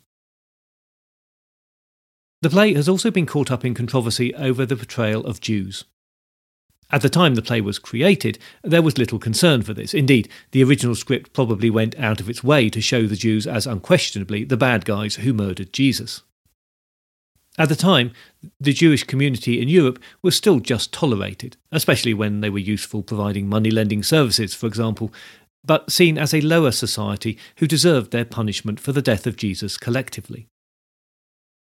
The 2.42 2.50
play 2.50 2.74
has 2.74 2.88
also 2.88 3.12
been 3.12 3.26
caught 3.26 3.52
up 3.52 3.64
in 3.64 3.74
controversy 3.74 4.34
over 4.34 4.66
the 4.66 4.74
portrayal 4.74 5.24
of 5.24 5.40
Jews. 5.40 5.84
At 6.90 7.02
the 7.02 7.08
time 7.08 7.34
the 7.34 7.42
play 7.42 7.60
was 7.60 7.78
created, 7.78 8.38
there 8.62 8.82
was 8.82 8.98
little 8.98 9.18
concern 9.18 9.62
for 9.62 9.74
this. 9.74 9.94
Indeed, 9.94 10.28
the 10.52 10.62
original 10.62 10.94
script 10.94 11.32
probably 11.32 11.70
went 11.70 11.98
out 11.98 12.20
of 12.20 12.28
its 12.28 12.44
way 12.44 12.68
to 12.70 12.80
show 12.80 13.06
the 13.06 13.16
Jews 13.16 13.46
as 13.46 13.66
unquestionably 13.66 14.44
the 14.44 14.56
bad 14.56 14.84
guys 14.84 15.16
who 15.16 15.32
murdered 15.32 15.72
Jesus. 15.72 16.22
At 17.56 17.68
the 17.68 17.76
time, 17.76 18.12
the 18.60 18.72
Jewish 18.72 19.04
community 19.04 19.62
in 19.62 19.68
Europe 19.68 20.00
was 20.22 20.36
still 20.36 20.58
just 20.58 20.92
tolerated, 20.92 21.56
especially 21.70 22.12
when 22.12 22.40
they 22.40 22.50
were 22.50 22.58
useful 22.58 23.02
providing 23.02 23.48
money 23.48 23.70
lending 23.70 24.02
services, 24.02 24.54
for 24.54 24.66
example, 24.66 25.12
but 25.64 25.90
seen 25.90 26.18
as 26.18 26.34
a 26.34 26.40
lower 26.40 26.72
society 26.72 27.38
who 27.56 27.66
deserved 27.66 28.10
their 28.10 28.24
punishment 28.24 28.80
for 28.80 28.92
the 28.92 29.02
death 29.02 29.26
of 29.26 29.36
Jesus 29.36 29.78
collectively. 29.78 30.48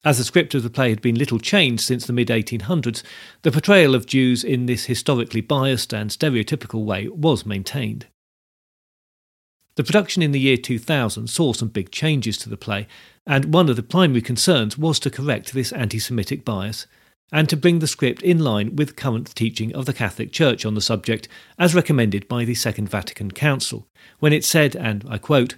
As 0.03 0.19
the 0.19 0.23
script 0.23 0.53
of 0.53 0.61
the 0.61 0.69
play 0.69 0.89
had 0.89 1.01
been 1.01 1.17
little 1.17 1.39
changed 1.39 1.83
since 1.83 2.05
the 2.05 2.13
mid 2.13 2.27
1800s, 2.27 3.01
the 3.41 3.51
portrayal 3.51 3.95
of 3.95 4.05
Jews 4.05 4.43
in 4.43 4.67
this 4.67 4.85
historically 4.85 5.41
biased 5.41 5.93
and 5.93 6.11
stereotypical 6.11 6.85
way 6.85 7.07
was 7.07 7.45
maintained. 7.45 8.05
The 9.75 9.83
production 9.83 10.21
in 10.21 10.31
the 10.31 10.39
year 10.39 10.57
2000 10.57 11.27
saw 11.27 11.53
some 11.53 11.69
big 11.69 11.91
changes 11.91 12.37
to 12.37 12.49
the 12.49 12.55
play, 12.55 12.87
and 13.25 13.53
one 13.53 13.67
of 13.67 13.75
the 13.75 13.83
primary 13.83 14.21
concerns 14.21 14.77
was 14.77 14.99
to 14.99 15.09
correct 15.09 15.53
this 15.53 15.71
anti 15.71 15.99
Semitic 15.99 16.45
bias 16.45 16.85
and 17.31 17.49
to 17.49 17.57
bring 17.57 17.79
the 17.79 17.87
script 17.87 18.21
in 18.21 18.39
line 18.39 18.75
with 18.75 18.95
current 18.95 19.33
teaching 19.35 19.73
of 19.73 19.85
the 19.87 19.93
Catholic 19.93 20.31
Church 20.31 20.65
on 20.65 20.75
the 20.75 20.81
subject, 20.81 21.27
as 21.57 21.73
recommended 21.73 22.27
by 22.27 22.45
the 22.45 22.53
Second 22.53 22.87
Vatican 22.87 23.31
Council, 23.31 23.87
when 24.19 24.31
it 24.31 24.45
said, 24.45 24.75
and 24.75 25.03
I 25.09 25.17
quote, 25.17 25.55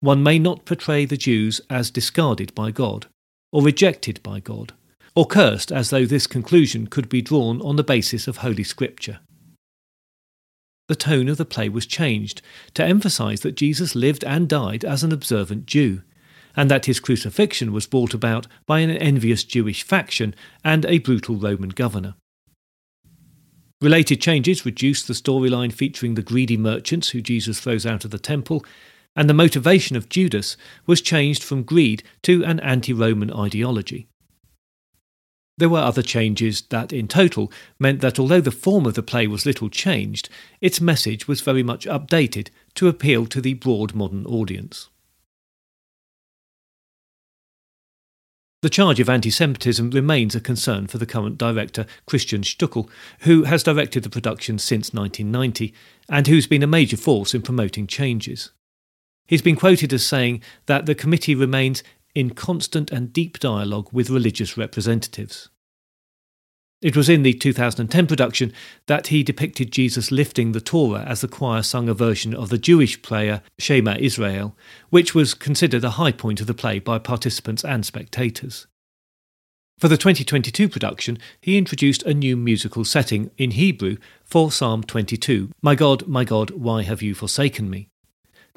One 0.00 0.22
may 0.22 0.38
not 0.38 0.66
portray 0.66 1.06
the 1.06 1.16
Jews 1.16 1.62
as 1.70 1.90
discarded 1.90 2.54
by 2.54 2.70
God 2.70 3.06
or 3.52 3.62
rejected 3.62 4.22
by 4.22 4.40
God, 4.40 4.72
or 5.14 5.26
cursed 5.26 5.72
as 5.72 5.90
though 5.90 6.04
this 6.04 6.26
conclusion 6.26 6.86
could 6.86 7.08
be 7.08 7.22
drawn 7.22 7.60
on 7.62 7.76
the 7.76 7.84
basis 7.84 8.28
of 8.28 8.38
Holy 8.38 8.64
Scripture. 8.64 9.20
The 10.88 10.96
tone 10.96 11.28
of 11.28 11.36
the 11.36 11.44
play 11.44 11.68
was 11.68 11.86
changed 11.86 12.40
to 12.74 12.84
emphasize 12.84 13.40
that 13.40 13.56
Jesus 13.56 13.94
lived 13.94 14.24
and 14.24 14.48
died 14.48 14.84
as 14.84 15.02
an 15.02 15.12
observant 15.12 15.66
Jew, 15.66 16.02
and 16.56 16.70
that 16.70 16.86
his 16.86 16.98
crucifixion 16.98 17.72
was 17.72 17.86
brought 17.86 18.14
about 18.14 18.46
by 18.66 18.80
an 18.80 18.90
envious 18.90 19.44
Jewish 19.44 19.82
faction 19.82 20.34
and 20.64 20.86
a 20.86 20.98
brutal 20.98 21.36
Roman 21.36 21.68
governor. 21.70 22.14
Related 23.80 24.20
changes 24.20 24.66
reduced 24.66 25.06
the 25.06 25.14
storyline 25.14 25.72
featuring 25.72 26.14
the 26.14 26.22
greedy 26.22 26.56
merchants 26.56 27.10
who 27.10 27.20
Jesus 27.20 27.60
throws 27.60 27.86
out 27.86 28.04
of 28.04 28.10
the 28.10 28.18
temple 28.18 28.64
and 29.16 29.28
the 29.28 29.34
motivation 29.34 29.96
of 29.96 30.08
Judas 30.08 30.56
was 30.86 31.00
changed 31.00 31.42
from 31.42 31.62
greed 31.62 32.02
to 32.22 32.44
an 32.44 32.60
anti 32.60 32.92
Roman 32.92 33.32
ideology. 33.32 34.08
There 35.58 35.68
were 35.68 35.80
other 35.80 36.02
changes 36.02 36.62
that, 36.70 36.92
in 36.92 37.08
total, 37.08 37.52
meant 37.80 38.00
that 38.00 38.20
although 38.20 38.40
the 38.40 38.52
form 38.52 38.86
of 38.86 38.94
the 38.94 39.02
play 39.02 39.26
was 39.26 39.44
little 39.44 39.68
changed, 39.68 40.28
its 40.60 40.80
message 40.80 41.26
was 41.26 41.40
very 41.40 41.64
much 41.64 41.84
updated 41.86 42.50
to 42.76 42.86
appeal 42.86 43.26
to 43.26 43.40
the 43.40 43.54
broad 43.54 43.92
modern 43.92 44.24
audience. 44.24 44.88
The 48.62 48.70
charge 48.70 49.00
of 49.00 49.08
anti 49.08 49.30
Semitism 49.30 49.90
remains 49.90 50.34
a 50.34 50.40
concern 50.40 50.88
for 50.88 50.98
the 50.98 51.06
current 51.06 51.38
director, 51.38 51.86
Christian 52.06 52.42
Stückl, 52.42 52.88
who 53.20 53.44
has 53.44 53.62
directed 53.62 54.04
the 54.04 54.10
production 54.10 54.58
since 54.58 54.92
1990 54.92 55.72
and 56.08 56.26
who's 56.26 56.48
been 56.48 56.64
a 56.64 56.68
major 56.68 56.96
force 56.96 57.34
in 57.34 57.42
promoting 57.42 57.86
changes. 57.86 58.50
He's 59.28 59.42
been 59.42 59.56
quoted 59.56 59.92
as 59.92 60.04
saying 60.04 60.42
that 60.66 60.86
the 60.86 60.94
committee 60.94 61.34
remains 61.34 61.82
in 62.14 62.30
constant 62.30 62.90
and 62.90 63.12
deep 63.12 63.38
dialogue 63.38 63.90
with 63.92 64.10
religious 64.10 64.56
representatives. 64.56 65.50
It 66.80 66.96
was 66.96 67.08
in 67.08 67.24
the 67.24 67.34
2010 67.34 68.06
production 68.06 68.52
that 68.86 69.08
he 69.08 69.22
depicted 69.22 69.70
Jesus 69.70 70.10
lifting 70.10 70.52
the 70.52 70.60
Torah 70.60 71.02
as 71.02 71.20
the 71.20 71.28
choir 71.28 71.62
sung 71.62 71.88
a 71.88 71.94
version 71.94 72.34
of 72.34 72.48
the 72.48 72.56
Jewish 72.56 73.02
prayer 73.02 73.42
Shema 73.58 73.96
Israel, 73.98 74.56
which 74.88 75.14
was 75.14 75.34
considered 75.34 75.84
a 75.84 75.90
high 75.90 76.12
point 76.12 76.40
of 76.40 76.46
the 76.46 76.54
play 76.54 76.78
by 76.78 76.98
participants 76.98 77.64
and 77.64 77.84
spectators. 77.84 78.66
For 79.78 79.88
the 79.88 79.96
2022 79.96 80.68
production, 80.68 81.18
he 81.40 81.58
introduced 81.58 82.02
a 82.04 82.14
new 82.14 82.36
musical 82.36 82.84
setting 82.84 83.30
in 83.36 83.52
Hebrew 83.52 83.96
for 84.24 84.50
Psalm 84.50 84.82
22 84.82 85.50
My 85.60 85.74
God, 85.74 86.06
my 86.06 86.24
God, 86.24 86.50
why 86.50 86.82
have 86.82 87.02
you 87.02 87.14
forsaken 87.14 87.68
me? 87.68 87.90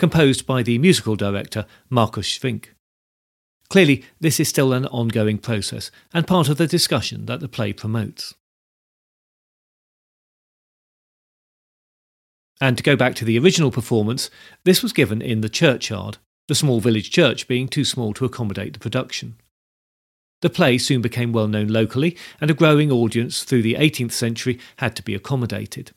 Composed 0.02 0.48
by 0.48 0.64
the 0.64 0.80
musical 0.80 1.16
director 1.16 1.68
Markus 1.88 2.40
Zwink. 2.40 2.70
Clearly, 3.70 4.04
this 4.20 4.40
is 4.40 4.50
still 4.50 4.74
an 4.74 4.88
ongoing 4.88 5.38
process 5.38 5.92
and 6.12 6.26
part 6.26 6.50
of 6.50 6.58
the 6.58 6.66
discussion 6.66 7.28
that 7.28 7.40
the 7.40 7.48
play 7.48 7.72
promotes. 7.72 8.34
And 12.60 12.76
to 12.78 12.84
go 12.84 12.96
back 12.96 13.14
to 13.14 13.26
the 13.26 13.38
original 13.38 13.70
performance, 13.70 14.32
this 14.64 14.82
was 14.82 14.92
given 14.92 15.22
in 15.22 15.42
the 15.42 15.50
churchyard, 15.50 16.18
the 16.48 16.56
small 16.56 16.80
village 16.80 17.12
church 17.12 17.48
being 17.48 17.68
too 17.68 17.86
small 17.86 18.12
to 18.16 18.26
accommodate 18.26 18.74
the 18.74 18.80
production. 18.80 19.36
The 20.42 20.50
play 20.50 20.80
soon 20.80 21.04
became 21.04 21.32
well 21.32 21.48
known 21.48 21.68
locally, 21.68 22.18
and 22.42 22.50
a 22.50 22.56
growing 22.56 22.92
audience 22.92 23.44
through 23.44 23.62
the 23.62 23.76
18th 23.76 24.14
century 24.14 24.58
had 24.78 24.96
to 24.96 25.04
be 25.04 25.14
accommodated. 25.14 25.92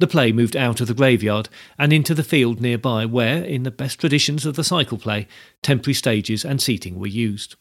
The 0.00 0.06
play 0.06 0.32
moved 0.32 0.56
out 0.56 0.80
of 0.80 0.86
the 0.88 0.94
graveyard 0.94 1.50
and 1.78 1.92
into 1.92 2.14
the 2.14 2.24
field 2.24 2.58
nearby, 2.58 3.04
where, 3.04 3.44
in 3.44 3.64
the 3.64 3.70
best 3.70 4.00
traditions 4.00 4.46
of 4.46 4.56
the 4.56 4.64
cycle 4.64 4.96
play, 4.96 5.28
temporary 5.62 5.92
stages 5.92 6.42
and 6.42 6.58
seating 6.58 6.98
were 6.98 7.06
used. 7.06 7.56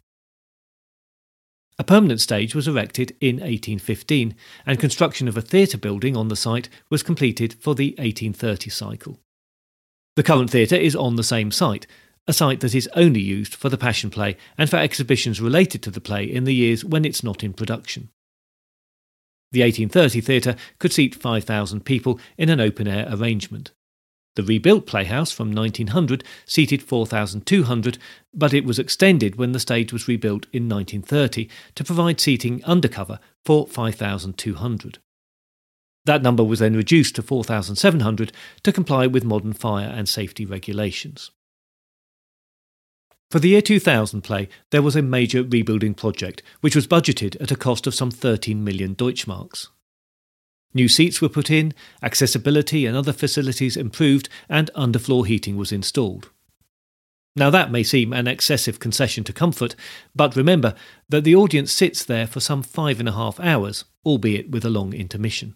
A 1.78 1.84
permanent 1.84 2.22
stage 2.22 2.56
was 2.56 2.66
erected 2.66 3.12
in 3.20 3.36
1815, 3.42 4.38
and 4.66 4.80
construction 4.80 5.28
of 5.28 5.36
a 5.36 5.42
theatre 5.42 5.78
building 5.78 6.16
on 6.16 6.30
the 6.30 6.38
site 6.38 6.70
was 6.90 7.04
completed 7.04 7.56
for 7.60 7.76
the 7.76 7.90
1830 7.98 8.70
cycle. 8.70 9.20
The 10.16 10.24
current 10.24 10.50
theatre 10.50 10.78
is 10.78 10.96
on 10.96 11.18
the 11.18 11.24
same 11.24 11.52
site, 11.52 11.88
a 12.26 12.32
site 12.32 12.62
that 12.62 12.74
is 12.74 12.90
only 12.96 13.22
used 13.22 13.54
for 13.54 13.68
the 13.68 13.78
Passion 13.78 14.10
Play 14.10 14.38
and 14.58 14.70
for 14.70 14.78
exhibitions 14.78 15.42
related 15.42 15.84
to 15.84 15.92
the 15.92 16.00
play 16.00 16.24
in 16.24 16.46
the 16.46 16.56
years 16.56 16.86
when 16.86 17.04
it's 17.04 17.24
not 17.24 17.44
in 17.44 17.52
production. 17.52 18.12
The 19.52 19.62
1830 19.62 20.22
theatre 20.22 20.56
could 20.78 20.94
seat 20.94 21.16
5,000 21.16 21.86
people 21.86 22.20
in 22.38 22.50
an 22.50 22.60
open 22.60 22.88
air 22.88 23.08
arrangement. 23.10 23.72
The 24.36 24.44
rebuilt 24.44 24.86
playhouse 24.86 25.32
from 25.32 25.52
1900 25.52 26.24
seated 26.46 26.84
4,200, 26.84 27.98
but 28.34 28.54
it 28.54 28.64
was 28.64 28.80
extended 28.80 29.36
when 29.36 29.52
the 29.52 29.60
stage 29.60 29.92
was 29.92 30.08
rebuilt 30.08 30.46
in 30.54 30.70
1930 30.70 31.50
to 31.76 31.84
provide 31.84 32.22
seating 32.22 32.64
undercover 32.64 33.20
for 33.44 33.68
5,200. 33.68 35.00
That 36.06 36.22
number 36.22 36.44
was 36.44 36.60
then 36.60 36.76
reduced 36.76 37.16
to 37.16 37.22
4,700 37.22 38.32
to 38.64 38.72
comply 38.72 39.08
with 39.08 39.26
modern 39.26 39.54
fire 39.54 39.90
and 39.90 40.08
safety 40.08 40.46
regulations. 40.46 41.32
For 43.32 43.38
the 43.38 43.50
year 43.50 43.62
2000 43.62 44.22
play, 44.22 44.50
there 44.72 44.82
was 44.82 44.96
a 44.96 45.04
major 45.04 45.44
rebuilding 45.44 45.94
project, 45.94 46.42
which 46.62 46.76
was 46.76 46.88
budgeted 46.88 47.40
at 47.40 47.52
a 47.52 47.56
cost 47.56 47.86
of 47.86 47.94
some 47.94 48.10
13 48.10 48.64
million 48.64 48.96
Deutschmarks. 48.96 49.68
New 50.74 50.88
seats 50.88 51.22
were 51.22 51.30
put 51.30 51.52
in, 51.52 51.74
accessibility 52.02 52.88
and 52.88 52.98
other 52.98 53.14
facilities 53.14 53.78
improved, 53.78 54.30
and 54.48 54.72
underfloor 54.76 55.28
heating 55.28 55.58
was 55.58 55.72
installed. 55.72 56.30
Now, 57.36 57.52
that 57.52 57.72
may 57.72 57.84
seem 57.84 58.14
an 58.14 58.28
excessive 58.28 58.80
concession 58.80 59.24
to 59.26 59.34
comfort, 59.34 59.76
but 60.16 60.36
remember 60.36 60.74
that 61.10 61.24
the 61.24 61.36
audience 61.36 61.72
sits 61.72 62.04
there 62.04 62.26
for 62.26 62.40
some 62.40 62.64
five 62.64 63.00
and 63.00 63.08
a 63.08 63.14
half 63.14 63.40
hours, 63.40 63.86
albeit 64.04 64.50
with 64.50 64.66
a 64.66 64.70
long 64.70 64.94
intermission. 64.94 65.56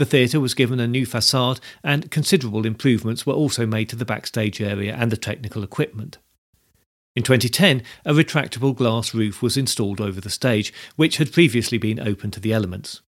The 0.00 0.06
theatre 0.06 0.40
was 0.40 0.54
given 0.54 0.80
a 0.80 0.88
new 0.88 1.04
facade, 1.04 1.60
and 1.84 2.10
considerable 2.10 2.64
improvements 2.64 3.26
were 3.26 3.34
also 3.34 3.66
made 3.66 3.90
to 3.90 3.96
the 3.96 4.06
backstage 4.06 4.58
area 4.58 4.96
and 4.98 5.12
the 5.12 5.16
technical 5.18 5.62
equipment. 5.62 6.16
In 7.14 7.22
2010, 7.22 7.82
a 8.06 8.14
retractable 8.14 8.74
glass 8.74 9.12
roof 9.12 9.42
was 9.42 9.58
installed 9.58 10.00
over 10.00 10.18
the 10.18 10.30
stage, 10.30 10.72
which 10.96 11.18
had 11.18 11.34
previously 11.34 11.76
been 11.76 12.00
open 12.00 12.30
to 12.30 12.40
the 12.40 12.54
elements. 12.54 13.02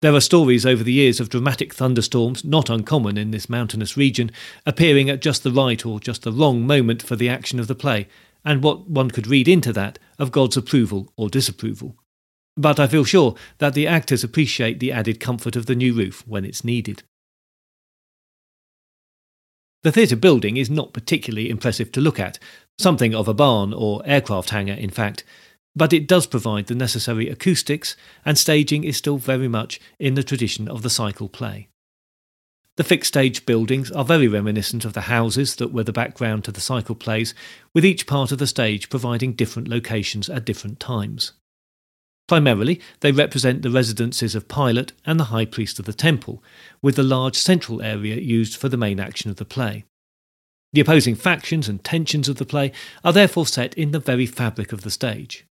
There 0.00 0.14
are 0.14 0.20
stories 0.20 0.64
over 0.64 0.84
the 0.84 0.92
years 0.92 1.18
of 1.18 1.28
dramatic 1.28 1.74
thunderstorms, 1.74 2.44
not 2.44 2.70
uncommon 2.70 3.18
in 3.18 3.32
this 3.32 3.48
mountainous 3.48 3.96
region, 3.96 4.30
appearing 4.64 5.10
at 5.10 5.20
just 5.20 5.42
the 5.42 5.50
right 5.50 5.84
or 5.84 5.98
just 5.98 6.22
the 6.22 6.30
wrong 6.30 6.64
moment 6.64 7.02
for 7.02 7.16
the 7.16 7.28
action 7.28 7.58
of 7.58 7.66
the 7.66 7.74
play, 7.74 8.06
and 8.44 8.62
what 8.62 8.88
one 8.88 9.10
could 9.10 9.26
read 9.26 9.48
into 9.48 9.72
that 9.72 9.98
of 10.20 10.30
God's 10.30 10.56
approval 10.56 11.12
or 11.16 11.28
disapproval. 11.28 11.96
But 12.56 12.80
I 12.80 12.86
feel 12.86 13.04
sure 13.04 13.34
that 13.58 13.74
the 13.74 13.86
actors 13.86 14.24
appreciate 14.24 14.80
the 14.80 14.92
added 14.92 15.20
comfort 15.20 15.56
of 15.56 15.66
the 15.66 15.74
new 15.74 15.92
roof 15.92 16.24
when 16.26 16.44
it's 16.44 16.64
needed. 16.64 17.02
The 19.82 19.92
theatre 19.92 20.16
building 20.16 20.56
is 20.56 20.70
not 20.70 20.92
particularly 20.92 21.50
impressive 21.50 21.92
to 21.92 22.00
look 22.00 22.18
at, 22.18 22.38
something 22.78 23.14
of 23.14 23.28
a 23.28 23.34
barn 23.34 23.72
or 23.72 24.02
aircraft 24.04 24.50
hangar, 24.50 24.72
in 24.72 24.90
fact, 24.90 25.22
but 25.76 25.92
it 25.92 26.08
does 26.08 26.26
provide 26.26 26.66
the 26.66 26.74
necessary 26.74 27.28
acoustics, 27.28 27.94
and 28.24 28.38
staging 28.38 28.82
is 28.84 28.96
still 28.96 29.18
very 29.18 29.46
much 29.46 29.78
in 29.98 30.14
the 30.14 30.24
tradition 30.24 30.66
of 30.66 30.82
the 30.82 30.90
cycle 30.90 31.28
play. 31.28 31.68
The 32.76 32.84
fixed 32.84 33.08
stage 33.08 33.46
buildings 33.46 33.90
are 33.92 34.04
very 34.04 34.26
reminiscent 34.26 34.84
of 34.84 34.94
the 34.94 35.02
houses 35.02 35.56
that 35.56 35.72
were 35.72 35.84
the 35.84 35.92
background 35.92 36.44
to 36.44 36.52
the 36.52 36.60
cycle 36.60 36.94
plays, 36.94 37.34
with 37.74 37.84
each 37.84 38.06
part 38.06 38.32
of 38.32 38.38
the 38.38 38.46
stage 38.46 38.88
providing 38.90 39.34
different 39.34 39.68
locations 39.68 40.28
at 40.28 40.44
different 40.44 40.80
times. 40.80 41.32
Primarily, 42.26 42.80
they 43.00 43.12
represent 43.12 43.62
the 43.62 43.70
residences 43.70 44.34
of 44.34 44.48
Pilate 44.48 44.92
and 45.04 45.20
the 45.20 45.24
high 45.24 45.44
priest 45.44 45.78
of 45.78 45.84
the 45.84 45.92
temple, 45.92 46.42
with 46.82 46.96
the 46.96 47.02
large 47.02 47.36
central 47.36 47.80
area 47.82 48.16
used 48.16 48.56
for 48.56 48.68
the 48.68 48.76
main 48.76 48.98
action 48.98 49.30
of 49.30 49.36
the 49.36 49.44
play. 49.44 49.84
The 50.72 50.80
opposing 50.80 51.14
factions 51.14 51.68
and 51.68 51.82
tensions 51.82 52.28
of 52.28 52.36
the 52.36 52.44
play 52.44 52.72
are 53.04 53.12
therefore 53.12 53.46
set 53.46 53.74
in 53.74 53.92
the 53.92 54.00
very 54.00 54.26
fabric 54.26 54.72
of 54.72 54.82
the 54.82 54.90
stage. 54.90 55.46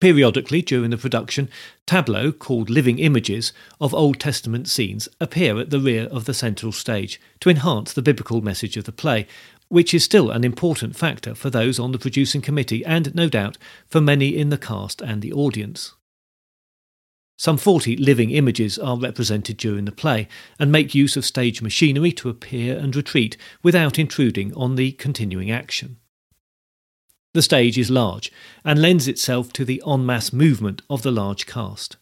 Periodically 0.00 0.60
during 0.60 0.90
the 0.90 0.98
production, 0.98 1.48
tableaux 1.86 2.30
called 2.30 2.68
living 2.68 2.98
images 2.98 3.52
of 3.80 3.94
Old 3.94 4.20
Testament 4.20 4.68
scenes 4.68 5.08
appear 5.20 5.58
at 5.58 5.70
the 5.70 5.80
rear 5.80 6.04
of 6.04 6.26
the 6.26 6.34
central 6.34 6.70
stage 6.70 7.18
to 7.40 7.48
enhance 7.48 7.92
the 7.92 8.02
biblical 8.02 8.42
message 8.42 8.76
of 8.76 8.84
the 8.84 8.92
play, 8.92 9.26
which 9.68 9.92
is 9.92 10.04
still 10.04 10.30
an 10.30 10.44
important 10.44 10.96
factor 10.96 11.34
for 11.34 11.50
those 11.50 11.78
on 11.78 11.92
the 11.92 11.98
producing 11.98 12.40
committee 12.40 12.84
and, 12.84 13.14
no 13.14 13.28
doubt, 13.28 13.58
for 13.86 14.00
many 14.00 14.36
in 14.36 14.50
the 14.50 14.58
cast 14.58 15.00
and 15.00 15.22
the 15.22 15.32
audience. 15.32 15.94
Some 17.38 17.58
40 17.58 17.98
living 17.98 18.30
images 18.30 18.78
are 18.78 18.98
represented 18.98 19.58
during 19.58 19.84
the 19.84 19.92
play 19.92 20.26
and 20.58 20.72
make 20.72 20.94
use 20.94 21.16
of 21.16 21.24
stage 21.24 21.60
machinery 21.60 22.12
to 22.12 22.30
appear 22.30 22.78
and 22.78 22.96
retreat 22.96 23.36
without 23.62 23.98
intruding 23.98 24.54
on 24.54 24.76
the 24.76 24.92
continuing 24.92 25.50
action. 25.50 25.98
The 27.34 27.42
stage 27.42 27.76
is 27.76 27.90
large 27.90 28.32
and 28.64 28.80
lends 28.80 29.06
itself 29.06 29.52
to 29.52 29.66
the 29.66 29.82
en 29.86 30.06
masse 30.06 30.32
movement 30.32 30.80
of 30.88 31.02
the 31.02 31.10
large 31.10 31.44
cast. 31.44 31.98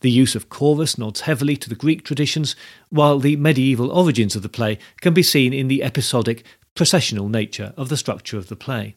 The 0.00 0.10
use 0.12 0.36
of 0.36 0.48
chorus 0.48 0.96
nods 0.96 1.22
heavily 1.22 1.56
to 1.56 1.68
the 1.68 1.74
Greek 1.74 2.04
traditions, 2.04 2.54
while 2.88 3.18
the 3.18 3.34
medieval 3.34 3.90
origins 3.90 4.36
of 4.36 4.42
the 4.42 4.48
play 4.48 4.78
can 5.00 5.12
be 5.12 5.24
seen 5.24 5.52
in 5.52 5.66
the 5.66 5.82
episodic, 5.82 6.44
processional 6.78 7.28
nature 7.28 7.74
of 7.76 7.88
the 7.88 7.96
structure 7.96 8.38
of 8.38 8.46
the 8.46 8.54
play. 8.54 8.94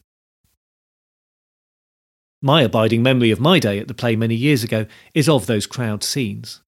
My 2.40 2.62
abiding 2.62 3.02
memory 3.02 3.32
of 3.32 3.40
my 3.40 3.58
day 3.58 3.80
at 3.80 3.88
the 3.88 3.92
play 3.92 4.14
many 4.14 4.36
years 4.36 4.62
ago 4.62 4.86
is 5.14 5.28
of 5.28 5.46
those 5.46 5.66
crowd 5.66 6.04
scenes. 6.04 6.60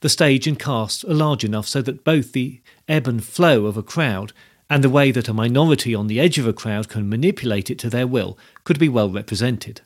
The 0.00 0.08
stage 0.08 0.46
and 0.46 0.58
cast 0.58 1.04
are 1.04 1.12
large 1.12 1.44
enough 1.44 1.68
so 1.68 1.82
that 1.82 2.02
both 2.02 2.32
the 2.32 2.62
ebb 2.88 3.06
and 3.06 3.22
flow 3.22 3.66
of 3.66 3.76
a 3.76 3.82
crowd 3.82 4.32
and 4.70 4.82
the 4.82 4.88
way 4.88 5.10
that 5.10 5.28
a 5.28 5.34
minority 5.34 5.94
on 5.94 6.06
the 6.06 6.18
edge 6.18 6.38
of 6.38 6.46
a 6.46 6.54
crowd 6.54 6.88
can 6.88 7.10
manipulate 7.10 7.68
it 7.68 7.78
to 7.80 7.90
their 7.90 8.06
will 8.06 8.38
could 8.64 8.78
be 8.78 8.88
well 8.88 9.10
represented. 9.10 9.82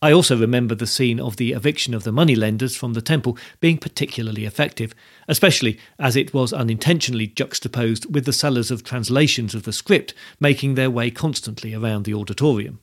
I 0.00 0.12
also 0.12 0.36
remember 0.38 0.76
the 0.76 0.86
scene 0.86 1.18
of 1.18 1.36
the 1.36 1.52
eviction 1.52 1.92
of 1.92 2.04
the 2.04 2.12
moneylenders 2.12 2.76
from 2.76 2.92
the 2.92 3.02
temple 3.02 3.36
being 3.58 3.78
particularly 3.78 4.44
effective, 4.44 4.94
especially 5.26 5.78
as 5.98 6.14
it 6.14 6.32
was 6.32 6.52
unintentionally 6.52 7.26
juxtaposed 7.26 8.12
with 8.12 8.24
the 8.24 8.32
sellers 8.32 8.70
of 8.70 8.84
translations 8.84 9.56
of 9.56 9.64
the 9.64 9.72
script 9.72 10.14
making 10.38 10.76
their 10.76 10.90
way 10.90 11.10
constantly 11.10 11.74
around 11.74 12.04
the 12.04 12.14
auditorium. 12.14 12.78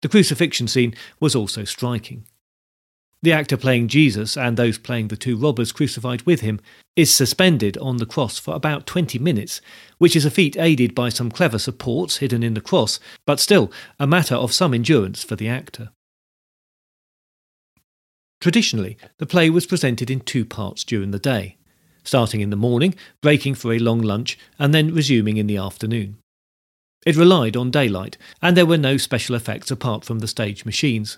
The 0.00 0.08
crucifixion 0.08 0.68
scene 0.68 0.94
was 1.20 1.34
also 1.34 1.64
striking. 1.64 2.24
The 3.24 3.32
actor 3.32 3.56
playing 3.56 3.88
Jesus 3.88 4.36
and 4.36 4.54
those 4.54 4.76
playing 4.76 5.08
the 5.08 5.16
two 5.16 5.38
robbers 5.38 5.72
crucified 5.72 6.20
with 6.26 6.40
him 6.40 6.60
is 6.94 7.10
suspended 7.10 7.78
on 7.78 7.96
the 7.96 8.04
cross 8.04 8.38
for 8.38 8.54
about 8.54 8.86
20 8.86 9.18
minutes, 9.18 9.62
which 9.96 10.14
is 10.14 10.26
a 10.26 10.30
feat 10.30 10.58
aided 10.58 10.94
by 10.94 11.08
some 11.08 11.30
clever 11.30 11.58
supports 11.58 12.18
hidden 12.18 12.42
in 12.42 12.52
the 12.52 12.60
cross, 12.60 13.00
but 13.26 13.40
still 13.40 13.72
a 13.98 14.06
matter 14.06 14.34
of 14.34 14.52
some 14.52 14.74
endurance 14.74 15.24
for 15.24 15.36
the 15.36 15.48
actor. 15.48 15.88
Traditionally, 18.42 18.98
the 19.16 19.24
play 19.24 19.48
was 19.48 19.64
presented 19.64 20.10
in 20.10 20.20
two 20.20 20.44
parts 20.44 20.84
during 20.84 21.10
the 21.10 21.18
day, 21.18 21.56
starting 22.02 22.42
in 22.42 22.50
the 22.50 22.56
morning, 22.56 22.94
breaking 23.22 23.54
for 23.54 23.72
a 23.72 23.78
long 23.78 24.02
lunch, 24.02 24.38
and 24.58 24.74
then 24.74 24.92
resuming 24.92 25.38
in 25.38 25.46
the 25.46 25.56
afternoon. 25.56 26.18
It 27.06 27.16
relied 27.16 27.56
on 27.56 27.70
daylight, 27.70 28.18
and 28.42 28.54
there 28.54 28.66
were 28.66 28.76
no 28.76 28.98
special 28.98 29.34
effects 29.34 29.70
apart 29.70 30.04
from 30.04 30.18
the 30.18 30.28
stage 30.28 30.66
machines. 30.66 31.16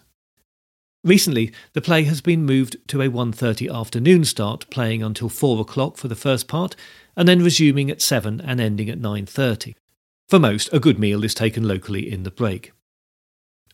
Recently, 1.06 1.52
the 1.72 1.80
play 1.80 2.02
has 2.02 2.20
been 2.20 2.44
moved 2.44 2.78
to 2.88 3.00
a 3.00 3.08
1:30 3.08 3.72
afternoon 3.72 4.24
start, 4.24 4.68
playing 4.70 5.04
until 5.04 5.28
4 5.28 5.60
o'clock 5.60 5.96
for 5.96 6.08
the 6.08 6.16
first 6.16 6.48
part, 6.48 6.74
and 7.16 7.28
then 7.28 7.44
resuming 7.44 7.92
at 7.92 8.02
7 8.02 8.40
and 8.40 8.60
ending 8.60 8.90
at 8.90 8.98
9:30. 8.98 9.76
For 10.28 10.40
most, 10.40 10.68
a 10.72 10.80
good 10.80 10.98
meal 10.98 11.22
is 11.22 11.32
taken 11.32 11.62
locally 11.62 12.10
in 12.10 12.24
the 12.24 12.32
break. 12.32 12.72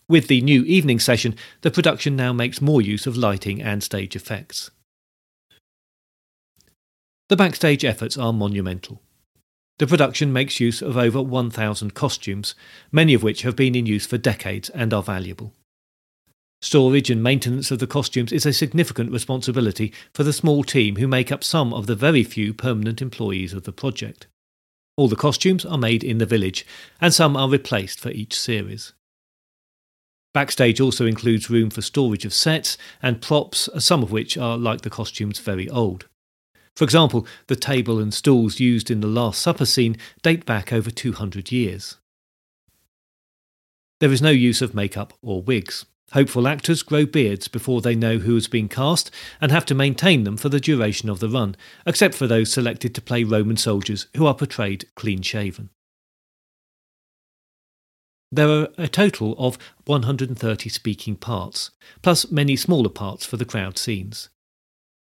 With 0.08 0.28
the 0.28 0.42
new 0.42 0.62
evening 0.64 1.00
session, 1.00 1.34
the 1.62 1.70
production 1.70 2.16
now 2.16 2.34
makes 2.34 2.60
more 2.60 2.82
use 2.82 3.06
of 3.06 3.16
lighting 3.16 3.62
and 3.62 3.82
stage 3.82 4.14
effects. 4.14 4.70
The 7.30 7.36
backstage 7.36 7.82
efforts 7.82 8.18
are 8.18 8.34
monumental. 8.34 9.00
The 9.78 9.86
production 9.86 10.34
makes 10.34 10.60
use 10.60 10.82
of 10.82 10.98
over 10.98 11.22
1,000 11.22 11.94
costumes, 11.94 12.54
many 12.90 13.14
of 13.14 13.22
which 13.22 13.40
have 13.40 13.56
been 13.56 13.74
in 13.74 13.86
use 13.86 14.04
for 14.04 14.18
decades 14.18 14.68
and 14.68 14.92
are 14.92 15.02
valuable. 15.02 15.54
Storage 16.62 17.10
and 17.10 17.20
maintenance 17.24 17.72
of 17.72 17.80
the 17.80 17.88
costumes 17.88 18.30
is 18.30 18.46
a 18.46 18.52
significant 18.52 19.10
responsibility 19.10 19.92
for 20.14 20.22
the 20.22 20.32
small 20.32 20.62
team 20.62 20.94
who 20.94 21.08
make 21.08 21.32
up 21.32 21.42
some 21.42 21.74
of 21.74 21.88
the 21.88 21.96
very 21.96 22.22
few 22.22 22.54
permanent 22.54 23.02
employees 23.02 23.52
of 23.52 23.64
the 23.64 23.72
project. 23.72 24.28
All 24.96 25.08
the 25.08 25.16
costumes 25.16 25.64
are 25.64 25.76
made 25.76 26.04
in 26.04 26.18
the 26.18 26.26
village, 26.26 26.64
and 27.00 27.12
some 27.12 27.36
are 27.36 27.50
replaced 27.50 27.98
for 27.98 28.10
each 28.10 28.38
series. 28.38 28.92
Backstage 30.32 30.80
also 30.80 31.04
includes 31.04 31.50
room 31.50 31.68
for 31.68 31.82
storage 31.82 32.24
of 32.24 32.32
sets 32.32 32.78
and 33.02 33.20
props, 33.20 33.68
some 33.78 34.04
of 34.04 34.12
which 34.12 34.38
are, 34.38 34.56
like 34.56 34.82
the 34.82 34.88
costumes, 34.88 35.40
very 35.40 35.68
old. 35.68 36.06
For 36.76 36.84
example, 36.84 37.26
the 37.48 37.56
table 37.56 37.98
and 37.98 38.14
stools 38.14 38.60
used 38.60 38.88
in 38.88 39.00
the 39.00 39.08
Last 39.08 39.42
Supper 39.42 39.66
scene 39.66 39.96
date 40.22 40.46
back 40.46 40.72
over 40.72 40.92
200 40.92 41.50
years. 41.50 41.96
There 43.98 44.12
is 44.12 44.22
no 44.22 44.30
use 44.30 44.62
of 44.62 44.76
makeup 44.76 45.12
or 45.22 45.42
wigs. 45.42 45.86
Hopeful 46.12 46.46
actors 46.46 46.82
grow 46.82 47.06
beards 47.06 47.48
before 47.48 47.80
they 47.80 47.94
know 47.94 48.18
who 48.18 48.34
has 48.34 48.46
been 48.46 48.68
cast 48.68 49.10
and 49.40 49.50
have 49.50 49.64
to 49.66 49.74
maintain 49.74 50.24
them 50.24 50.36
for 50.36 50.50
the 50.50 50.60
duration 50.60 51.08
of 51.08 51.20
the 51.20 51.28
run, 51.28 51.56
except 51.86 52.14
for 52.14 52.26
those 52.26 52.52
selected 52.52 52.94
to 52.94 53.00
play 53.00 53.24
Roman 53.24 53.56
soldiers 53.56 54.08
who 54.16 54.26
are 54.26 54.34
portrayed 54.34 54.84
clean 54.94 55.22
shaven. 55.22 55.70
There 58.30 58.48
are 58.48 58.68
a 58.78 58.88
total 58.88 59.34
of 59.38 59.58
130 59.86 60.68
speaking 60.68 61.16
parts, 61.16 61.70
plus 62.02 62.30
many 62.30 62.56
smaller 62.56 62.90
parts 62.90 63.26
for 63.26 63.36
the 63.36 63.44
crowd 63.44 63.78
scenes. 63.78 64.28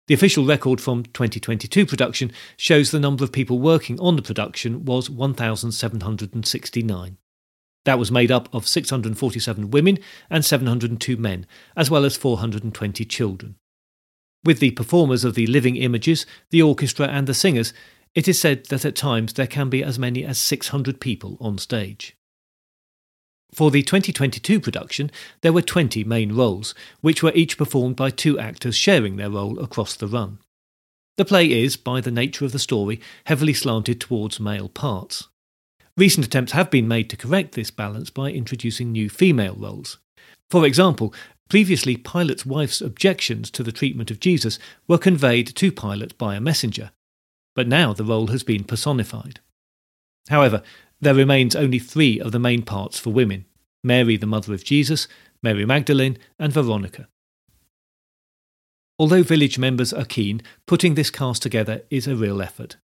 The 0.07 0.13
official 0.13 0.45
record 0.45 0.79
from 0.79 1.03
2022 1.03 1.87
production 1.87 2.31
shows 2.57 2.91
the 2.91 2.99
number 2.99 3.23
of 3.23 3.31
people 3.31 3.57
working 3.59 3.99
on 3.99 4.15
the 4.15 4.21
production 4.21 4.85
was 4.85 5.09
1,769. 5.09 7.17
That 7.85 7.99
was 7.99 8.11
made 8.11 8.31
up 8.31 8.53
of 8.53 8.67
647 8.67 9.71
women 9.71 9.99
and 10.29 10.43
702 10.43 11.17
men, 11.17 11.47
as 11.77 11.89
well 11.89 12.03
as 12.03 12.17
420 12.17 13.05
children. 13.05 13.55
With 14.43 14.59
the 14.59 14.71
performers 14.71 15.23
of 15.23 15.35
the 15.35 15.47
living 15.47 15.75
images, 15.75 16.25
the 16.51 16.61
orchestra, 16.61 17.07
and 17.07 17.25
the 17.25 17.33
singers, 17.33 17.73
It 18.15 18.29
is 18.29 18.39
said 18.39 18.67
that 18.67 18.85
at 18.85 18.95
times 18.95 19.33
there 19.33 19.45
can 19.45 19.69
be 19.69 19.83
as 19.83 19.99
many 19.99 20.23
as 20.23 20.37
600 20.37 21.01
people 21.01 21.37
on 21.41 21.57
stage. 21.57 22.15
For 23.53 23.69
the 23.69 23.83
2022 23.83 24.59
production, 24.61 25.11
there 25.41 25.53
were 25.53 25.61
20 25.61 26.03
main 26.05 26.33
roles, 26.33 26.73
which 27.01 27.21
were 27.21 27.33
each 27.35 27.57
performed 27.57 27.97
by 27.97 28.09
two 28.09 28.39
actors 28.39 28.75
sharing 28.75 29.17
their 29.17 29.29
role 29.29 29.59
across 29.59 29.95
the 29.95 30.07
run. 30.07 30.39
The 31.17 31.25
play 31.25 31.51
is, 31.51 31.75
by 31.77 32.01
the 32.01 32.11
nature 32.11 32.45
of 32.45 32.53
the 32.53 32.59
story, 32.59 33.01
heavily 33.25 33.53
slanted 33.53 33.99
towards 33.99 34.39
male 34.39 34.69
parts. 34.69 35.27
Recent 35.97 36.25
attempts 36.25 36.51
have 36.51 36.69
been 36.69 36.87
made 36.87 37.09
to 37.09 37.17
correct 37.17 37.55
this 37.55 37.71
balance 37.71 38.09
by 38.09 38.31
introducing 38.31 38.91
new 38.91 39.09
female 39.09 39.55
roles. 39.55 39.97
For 40.49 40.65
example, 40.65 41.13
previously 41.49 41.95
Pilate's 41.95 42.45
wife's 42.45 42.81
objections 42.81 43.49
to 43.51 43.63
the 43.63 43.71
treatment 43.71 44.11
of 44.11 44.19
Jesus 44.19 44.59
were 44.87 44.97
conveyed 44.97 45.47
to 45.55 45.71
Pilate 45.71 46.17
by 46.17 46.35
a 46.35 46.41
messenger, 46.41 46.91
but 47.55 47.67
now 47.67 47.93
the 47.93 48.03
role 48.03 48.27
has 48.27 48.43
been 48.43 48.65
personified. 48.65 49.39
However, 50.27 50.63
there 50.99 51.13
remains 51.13 51.55
only 51.55 51.79
three 51.79 52.19
of 52.19 52.31
the 52.31 52.39
main 52.39 52.63
parts 52.63 52.99
for 52.99 53.11
women 53.11 53.45
Mary, 53.83 54.17
the 54.17 54.25
mother 54.25 54.53
of 54.53 54.63
Jesus, 54.63 55.07
Mary 55.43 55.63
Magdalene, 55.63 56.17
and 56.39 56.51
Veronica. 56.51 57.07
Although 58.97 59.23
village 59.23 59.59
members 59.59 59.93
are 59.93 60.05
keen, 60.05 60.41
putting 60.65 60.95
this 60.95 61.11
cast 61.11 61.43
together 61.43 61.83
is 61.89 62.07
a 62.07 62.15
real 62.15 62.41
effort. 62.41 62.77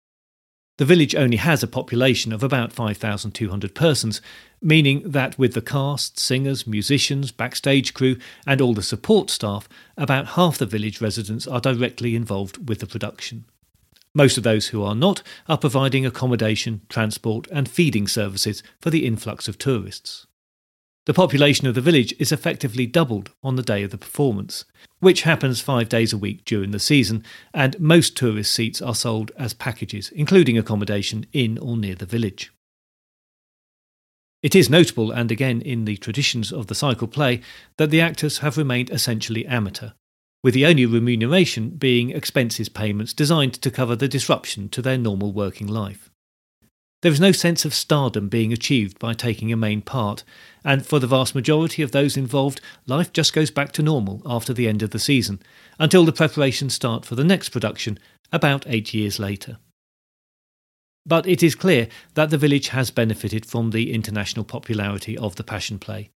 The 0.82 0.86
village 0.86 1.14
only 1.14 1.38
has 1.38 1.62
a 1.62 1.68
population 1.68 2.34
of 2.34 2.42
about 2.42 2.74
5,200 2.74 3.76
persons, 3.76 4.20
meaning 4.64 5.04
that 5.12 5.38
with 5.38 5.54
the 5.54 5.62
cast, 5.62 6.20
singers, 6.20 6.66
musicians, 6.66 7.32
backstage 7.32 7.94
crew, 7.94 8.18
and 8.48 8.60
all 8.60 8.74
the 8.74 8.82
support 8.82 9.30
staff, 9.30 9.70
about 9.96 10.30
half 10.30 10.58
the 10.58 10.66
village 10.66 11.00
residents 11.00 11.46
are 11.46 11.62
directly 11.62 12.16
involved 12.16 12.68
with 12.68 12.80
the 12.80 12.88
production. 12.88 13.46
Most 14.16 14.40
of 14.40 14.44
those 14.44 14.70
who 14.70 14.82
are 14.82 14.96
not 14.96 15.22
are 15.48 15.60
providing 15.60 16.04
accommodation, 16.04 16.82
transport, 16.90 17.46
and 17.52 17.70
feeding 17.70 18.08
services 18.08 18.64
for 18.80 18.90
the 18.90 19.06
influx 19.06 19.48
of 19.48 19.60
tourists. 19.60 20.26
The 21.08 21.16
population 21.16 21.66
of 21.66 21.74
the 21.74 21.82
village 21.82 22.14
is 22.20 22.32
effectively 22.32 22.86
doubled 22.86 23.32
on 23.42 23.56
the 23.56 23.64
day 23.64 23.82
of 23.82 23.90
the 23.90 23.98
performance, 23.98 24.66
which 25.00 25.24
happens 25.24 25.60
five 25.60 25.90
days 25.90 26.14
a 26.14 26.18
week 26.18 26.46
during 26.46 26.70
the 26.70 26.80
season, 26.80 27.24
and 27.56 27.80
most 27.80 28.16
tourist 28.16 28.52
seats 28.54 28.84
are 28.84 28.94
sold 28.94 29.32
as 29.36 29.56
packages, 29.56 30.12
including 30.12 30.60
accommodation 30.60 31.26
in 31.34 31.58
or 31.58 31.76
near 31.76 31.96
the 31.96 32.06
village. 32.06 32.54
It 34.44 34.54
is 34.54 34.70
notable, 34.70 35.10
and 35.12 35.32
again 35.32 35.62
in 35.62 35.86
the 35.86 35.98
traditions 35.98 36.52
of 36.52 36.68
the 36.68 36.76
cycle 36.76 37.08
play, 37.08 37.42
that 37.78 37.90
the 37.90 38.02
actors 38.02 38.40
have 38.40 38.58
remained 38.58 38.92
essentially 38.92 39.46
amateur, 39.48 39.92
with 40.44 40.54
the 40.54 40.68
only 40.68 40.86
remuneration 40.86 41.72
being 41.72 42.12
expenses 42.12 42.70
payments 42.70 43.14
designed 43.14 43.56
to 43.56 43.72
cover 43.72 43.96
the 43.96 44.08
disruption 44.08 44.70
to 44.70 44.84
their 44.84 45.00
normal 45.00 45.32
working 45.32 45.68
life. 45.68 46.11
There 47.02 47.12
is 47.12 47.20
no 47.20 47.32
sense 47.32 47.66
of 47.66 47.74
stardom 47.74 48.30
being 48.30 48.54
achieved 48.54 49.00
by 49.00 49.14
taking 49.14 49.52
a 49.52 49.58
main 49.58 49.82
part, 49.82 50.24
and 50.64 50.86
for 50.86 51.00
the 51.00 51.08
vast 51.08 51.34
majority 51.34 51.82
of 51.82 51.92
those 51.92 52.16
involved, 52.16 52.62
life 52.86 53.12
just 53.12 53.34
goes 53.34 53.50
back 53.50 53.72
to 53.74 53.82
normal 53.82 54.22
after 54.24 54.54
the 54.54 54.68
end 54.68 54.84
of 54.84 54.92
the 54.92 55.00
season, 55.00 55.42
until 55.80 56.06
the 56.06 56.12
preparations 56.12 56.76
start 56.76 57.04
for 57.04 57.16
the 57.16 57.24
next 57.24 57.50
production 57.50 57.98
about 58.32 58.66
eight 58.68 58.94
years 58.94 59.18
later. 59.18 59.58
But 61.04 61.26
it 61.26 61.42
is 61.42 61.56
clear 61.56 61.88
that 62.14 62.30
the 62.30 62.38
village 62.38 62.68
has 62.68 62.92
benefited 62.92 63.48
from 63.48 63.72
the 63.72 63.92
international 63.92 64.46
popularity 64.46 65.18
of 65.18 65.36
the 65.38 65.44
Passion 65.44 65.80
Play. 65.80 66.12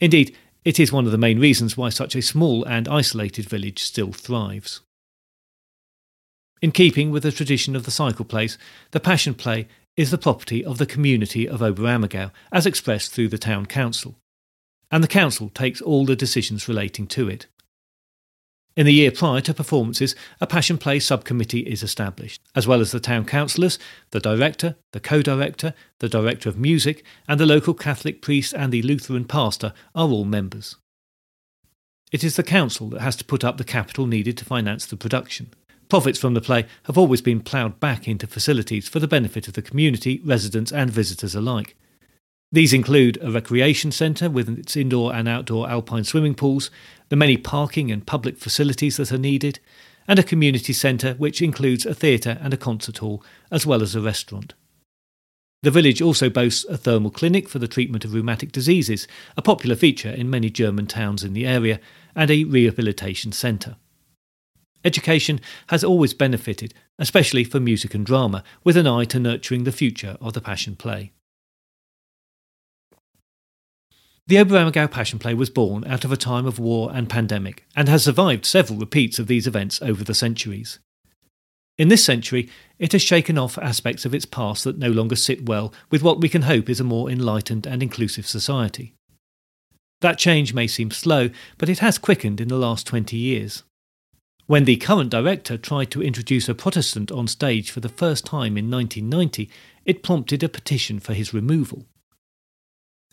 Indeed, 0.00 0.34
it 0.64 0.80
is 0.80 0.90
one 0.90 1.04
of 1.04 1.12
the 1.12 1.18
main 1.18 1.38
reasons 1.38 1.76
why 1.76 1.90
such 1.90 2.14
a 2.14 2.22
small 2.22 2.64
and 2.64 2.88
isolated 2.88 3.46
village 3.46 3.82
still 3.82 4.12
thrives. 4.12 4.80
In 6.62 6.72
keeping 6.72 7.10
with 7.10 7.22
the 7.22 7.32
tradition 7.32 7.76
of 7.76 7.84
the 7.84 7.90
cycle 7.90 8.24
plays, 8.24 8.58
the 8.90 9.00
Passion 9.00 9.34
Play 9.34 9.68
is 10.00 10.10
the 10.10 10.16
property 10.16 10.64
of 10.64 10.78
the 10.78 10.86
community 10.86 11.46
of 11.46 11.60
Oberammergau, 11.60 12.30
as 12.50 12.64
expressed 12.64 13.12
through 13.12 13.28
the 13.28 13.36
town 13.36 13.66
council, 13.66 14.16
and 14.90 15.04
the 15.04 15.08
council 15.08 15.50
takes 15.50 15.82
all 15.82 16.06
the 16.06 16.16
decisions 16.16 16.66
relating 16.66 17.06
to 17.06 17.28
it. 17.28 17.48
In 18.78 18.86
the 18.86 18.94
year 18.94 19.10
prior 19.10 19.42
to 19.42 19.52
performances, 19.52 20.16
a 20.40 20.46
Passion 20.46 20.78
Play 20.78 21.00
subcommittee 21.00 21.66
is 21.66 21.82
established, 21.82 22.40
as 22.54 22.66
well 22.66 22.80
as 22.80 22.92
the 22.92 22.98
town 22.98 23.26
councillors, 23.26 23.78
the 24.10 24.20
director, 24.20 24.76
the 24.92 25.00
co 25.00 25.20
director, 25.20 25.74
the 25.98 26.08
director 26.08 26.48
of 26.48 26.58
music, 26.58 27.04
and 27.28 27.38
the 27.38 27.44
local 27.44 27.74
Catholic 27.74 28.22
priest 28.22 28.54
and 28.54 28.72
the 28.72 28.80
Lutheran 28.80 29.26
pastor 29.26 29.74
are 29.94 30.08
all 30.08 30.24
members. 30.24 30.76
It 32.10 32.24
is 32.24 32.36
the 32.36 32.42
council 32.42 32.88
that 32.88 33.02
has 33.02 33.16
to 33.16 33.24
put 33.26 33.44
up 33.44 33.58
the 33.58 33.64
capital 33.64 34.06
needed 34.06 34.38
to 34.38 34.46
finance 34.46 34.86
the 34.86 34.96
production. 34.96 35.52
Profits 35.90 36.20
from 36.20 36.34
the 36.34 36.40
play 36.40 36.66
have 36.84 36.96
always 36.96 37.20
been 37.20 37.40
ploughed 37.40 37.80
back 37.80 38.06
into 38.06 38.28
facilities 38.28 38.88
for 38.88 39.00
the 39.00 39.08
benefit 39.08 39.48
of 39.48 39.54
the 39.54 39.60
community, 39.60 40.20
residents, 40.24 40.70
and 40.70 40.88
visitors 40.88 41.34
alike. 41.34 41.76
These 42.52 42.72
include 42.72 43.18
a 43.20 43.32
recreation 43.32 43.90
centre 43.90 44.30
with 44.30 44.48
its 44.56 44.76
indoor 44.76 45.12
and 45.12 45.26
outdoor 45.26 45.68
alpine 45.68 46.04
swimming 46.04 46.36
pools, 46.36 46.70
the 47.08 47.16
many 47.16 47.36
parking 47.36 47.90
and 47.90 48.06
public 48.06 48.38
facilities 48.38 48.98
that 48.98 49.10
are 49.10 49.18
needed, 49.18 49.58
and 50.06 50.16
a 50.16 50.22
community 50.22 50.72
centre 50.72 51.14
which 51.14 51.42
includes 51.42 51.84
a 51.84 51.92
theatre 51.92 52.38
and 52.40 52.54
a 52.54 52.56
concert 52.56 52.98
hall, 52.98 53.24
as 53.50 53.66
well 53.66 53.82
as 53.82 53.96
a 53.96 54.00
restaurant. 54.00 54.54
The 55.64 55.72
village 55.72 56.00
also 56.00 56.30
boasts 56.30 56.64
a 56.66 56.76
thermal 56.76 57.10
clinic 57.10 57.48
for 57.48 57.58
the 57.58 57.68
treatment 57.68 58.04
of 58.04 58.14
rheumatic 58.14 58.52
diseases, 58.52 59.08
a 59.36 59.42
popular 59.42 59.74
feature 59.74 60.10
in 60.10 60.30
many 60.30 60.50
German 60.50 60.86
towns 60.86 61.24
in 61.24 61.32
the 61.32 61.48
area, 61.48 61.80
and 62.14 62.30
a 62.30 62.44
rehabilitation 62.44 63.32
centre. 63.32 63.74
Education 64.84 65.40
has 65.68 65.84
always 65.84 66.14
benefited, 66.14 66.72
especially 66.98 67.44
for 67.44 67.60
music 67.60 67.94
and 67.94 68.06
drama, 68.06 68.42
with 68.64 68.76
an 68.76 68.86
eye 68.86 69.04
to 69.04 69.20
nurturing 69.20 69.64
the 69.64 69.72
future 69.72 70.16
of 70.20 70.32
the 70.32 70.40
Passion 70.40 70.76
Play. 70.76 71.12
The 74.26 74.36
Oberammergau 74.36 74.90
Passion 74.90 75.18
Play 75.18 75.34
was 75.34 75.50
born 75.50 75.84
out 75.84 76.04
of 76.04 76.12
a 76.12 76.16
time 76.16 76.46
of 76.46 76.58
war 76.58 76.90
and 76.94 77.10
pandemic 77.10 77.66
and 77.74 77.88
has 77.88 78.04
survived 78.04 78.46
several 78.46 78.78
repeats 78.78 79.18
of 79.18 79.26
these 79.26 79.46
events 79.46 79.82
over 79.82 80.04
the 80.04 80.14
centuries. 80.14 80.78
In 81.76 81.88
this 81.88 82.04
century, 82.04 82.48
it 82.78 82.92
has 82.92 83.02
shaken 83.02 83.38
off 83.38 83.58
aspects 83.58 84.04
of 84.04 84.14
its 84.14 84.26
past 84.26 84.64
that 84.64 84.78
no 84.78 84.90
longer 84.90 85.16
sit 85.16 85.46
well 85.46 85.72
with 85.90 86.02
what 86.02 86.20
we 86.20 86.28
can 86.28 86.42
hope 86.42 86.70
is 86.70 86.78
a 86.78 86.84
more 86.84 87.10
enlightened 87.10 87.66
and 87.66 87.82
inclusive 87.82 88.26
society. 88.26 88.94
That 90.00 90.18
change 90.18 90.54
may 90.54 90.66
seem 90.66 90.90
slow, 90.90 91.30
but 91.58 91.68
it 91.68 91.80
has 91.80 91.98
quickened 91.98 92.40
in 92.40 92.48
the 92.48 92.56
last 92.56 92.86
20 92.86 93.16
years. 93.16 93.64
When 94.50 94.64
the 94.64 94.78
current 94.78 95.10
director 95.10 95.56
tried 95.56 95.92
to 95.92 96.02
introduce 96.02 96.48
a 96.48 96.56
Protestant 96.56 97.12
on 97.12 97.28
stage 97.28 97.70
for 97.70 97.78
the 97.78 97.88
first 97.88 98.26
time 98.26 98.58
in 98.58 98.68
1990, 98.68 99.48
it 99.84 100.02
prompted 100.02 100.42
a 100.42 100.48
petition 100.48 100.98
for 100.98 101.14
his 101.14 101.32
removal. 101.32 101.86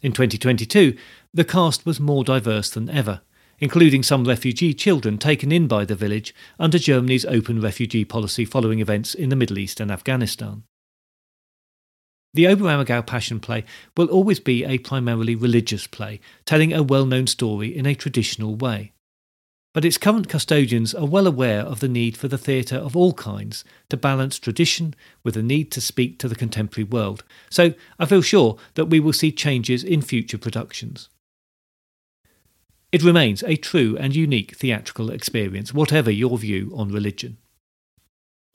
In 0.02 0.14
2022, 0.14 0.98
the 1.32 1.46
cast 1.46 1.86
was 1.86 2.00
more 2.00 2.24
diverse 2.24 2.72
than 2.72 2.90
ever, 2.90 3.22
including 3.60 4.02
some 4.02 4.26
refugee 4.26 4.74
children 4.74 5.20
taken 5.20 5.52
in 5.52 5.68
by 5.68 5.86
the 5.86 5.94
village 5.94 6.34
under 6.58 6.80
Germany's 6.80 7.26
open 7.26 7.62
refugee 7.62 8.04
policy 8.04 8.44
following 8.44 8.80
events 8.80 9.14
in 9.14 9.30
the 9.30 9.36
Middle 9.36 9.60
East 9.60 9.80
and 9.80 9.92
Afghanistan. 9.92 10.64
The 12.34 12.46
Oberammergau 12.46 13.06
Passion 13.06 13.40
Play 13.40 13.64
will 13.96 14.08
always 14.08 14.40
be 14.40 14.66
a 14.66 14.80
primarily 14.80 15.36
religious 15.36 15.86
play, 15.86 16.20
telling 16.46 16.74
a 16.74 16.82
well 16.82 17.06
known 17.06 17.28
story 17.28 17.78
in 17.78 17.86
a 17.86 17.94
traditional 17.94 18.56
way 18.56 18.94
but 19.78 19.86
its 19.86 20.00
current 20.00 20.28
custodians 20.28 20.96
are 20.96 21.06
well 21.06 21.28
aware 21.28 21.60
of 21.60 21.82
the 21.82 21.88
need 21.88 22.18
for 22.18 22.28
the 22.28 22.36
theatre 22.36 22.78
of 22.78 22.98
all 22.98 23.14
kinds 23.14 23.64
to 23.90 23.96
balance 23.96 24.40
tradition 24.40 24.96
with 25.24 25.36
the 25.36 25.44
need 25.44 25.72
to 25.72 25.80
speak 25.80 26.18
to 26.18 26.28
the 26.28 26.34
contemporary 26.34 26.84
world, 26.84 27.24
so 27.52 27.76
I 28.00 28.08
feel 28.08 28.24
sure 28.24 28.58
that 28.74 28.88
we 28.88 29.00
will 29.00 29.14
see 29.14 29.32
changes 29.32 29.84
in 29.84 30.02
future 30.02 30.40
productions. 30.40 31.10
It 32.92 33.04
remains 33.04 33.44
a 33.44 33.56
true 33.56 33.96
and 34.00 34.16
unique 34.16 34.56
theatrical 34.56 35.12
experience, 35.12 35.76
whatever 35.76 36.10
your 36.10 36.40
view 36.40 36.74
on 36.76 36.92
religion. 36.92 37.38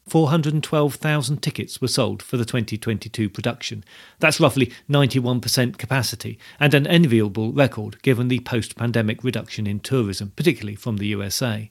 412,000 0.09 1.43
tickets 1.43 1.81
were 1.81 1.89
sold 1.89 2.23
for 2.23 2.37
the 2.37 2.45
2022 2.45 3.31
production. 3.31 3.85
That's 4.19 4.41
roughly 4.41 4.73
91% 4.91 5.79
capacity, 5.79 6.39
and 6.59 6.75
an 6.75 6.87
enviable 6.87 7.53
record 7.53 8.03
given 8.03 8.29
the 8.29 8.41
post 8.41 8.77
pandemic 8.77 9.23
reduction 9.23 9.67
in 9.67 9.81
tourism, 9.81 10.33
particularly 10.35 10.75
from 10.75 10.97
the 10.97 11.07
USA. 11.07 11.71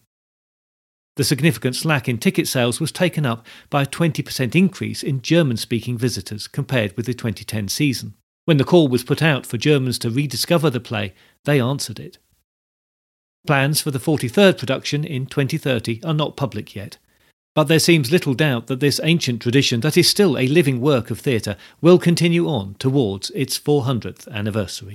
The 1.18 1.26
significant 1.26 1.76
slack 1.76 2.08
in 2.08 2.18
ticket 2.18 2.48
sales 2.48 2.80
was 2.80 2.92
taken 2.92 3.26
up 3.26 3.46
by 3.70 3.84
a 3.84 3.88
20% 3.88 4.56
increase 4.56 5.04
in 5.04 5.22
German 5.22 5.58
speaking 5.58 5.98
visitors 5.98 6.48
compared 6.48 6.96
with 6.96 7.06
the 7.06 7.14
2010 7.14 7.68
season. 7.68 8.16
When 8.46 8.58
the 8.58 8.64
call 8.64 8.88
was 8.88 9.04
put 9.04 9.22
out 9.22 9.46
for 9.46 9.58
Germans 9.58 10.00
to 10.00 10.10
rediscover 10.10 10.70
the 10.70 10.80
play, 10.80 11.14
they 11.44 11.60
answered 11.60 12.00
it. 12.00 12.18
Plans 13.46 13.82
for 13.82 13.92
the 13.92 14.00
43rd 14.00 14.58
production 14.58 15.04
in 15.04 15.26
2030 15.26 16.02
are 16.04 16.14
not 16.14 16.38
public 16.38 16.76
yet, 16.76 16.98
but 17.54 17.68
there 17.68 17.80
seems 17.80 18.12
little 18.12 18.34
doubt 18.34 18.68
that 18.68 18.80
this 18.80 19.02
ancient 19.04 19.42
tradition, 19.42 19.82
that 19.82 19.98
is 19.98 20.10
still 20.10 20.38
a 20.38 20.48
living 20.48 20.80
work 20.80 21.12
of 21.12 21.20
theatre, 21.20 21.58
will 21.82 22.00
continue 22.00 22.48
on 22.48 22.76
towards 22.80 23.30
its 23.32 23.60
400th 23.60 24.28
anniversary. 24.32 24.94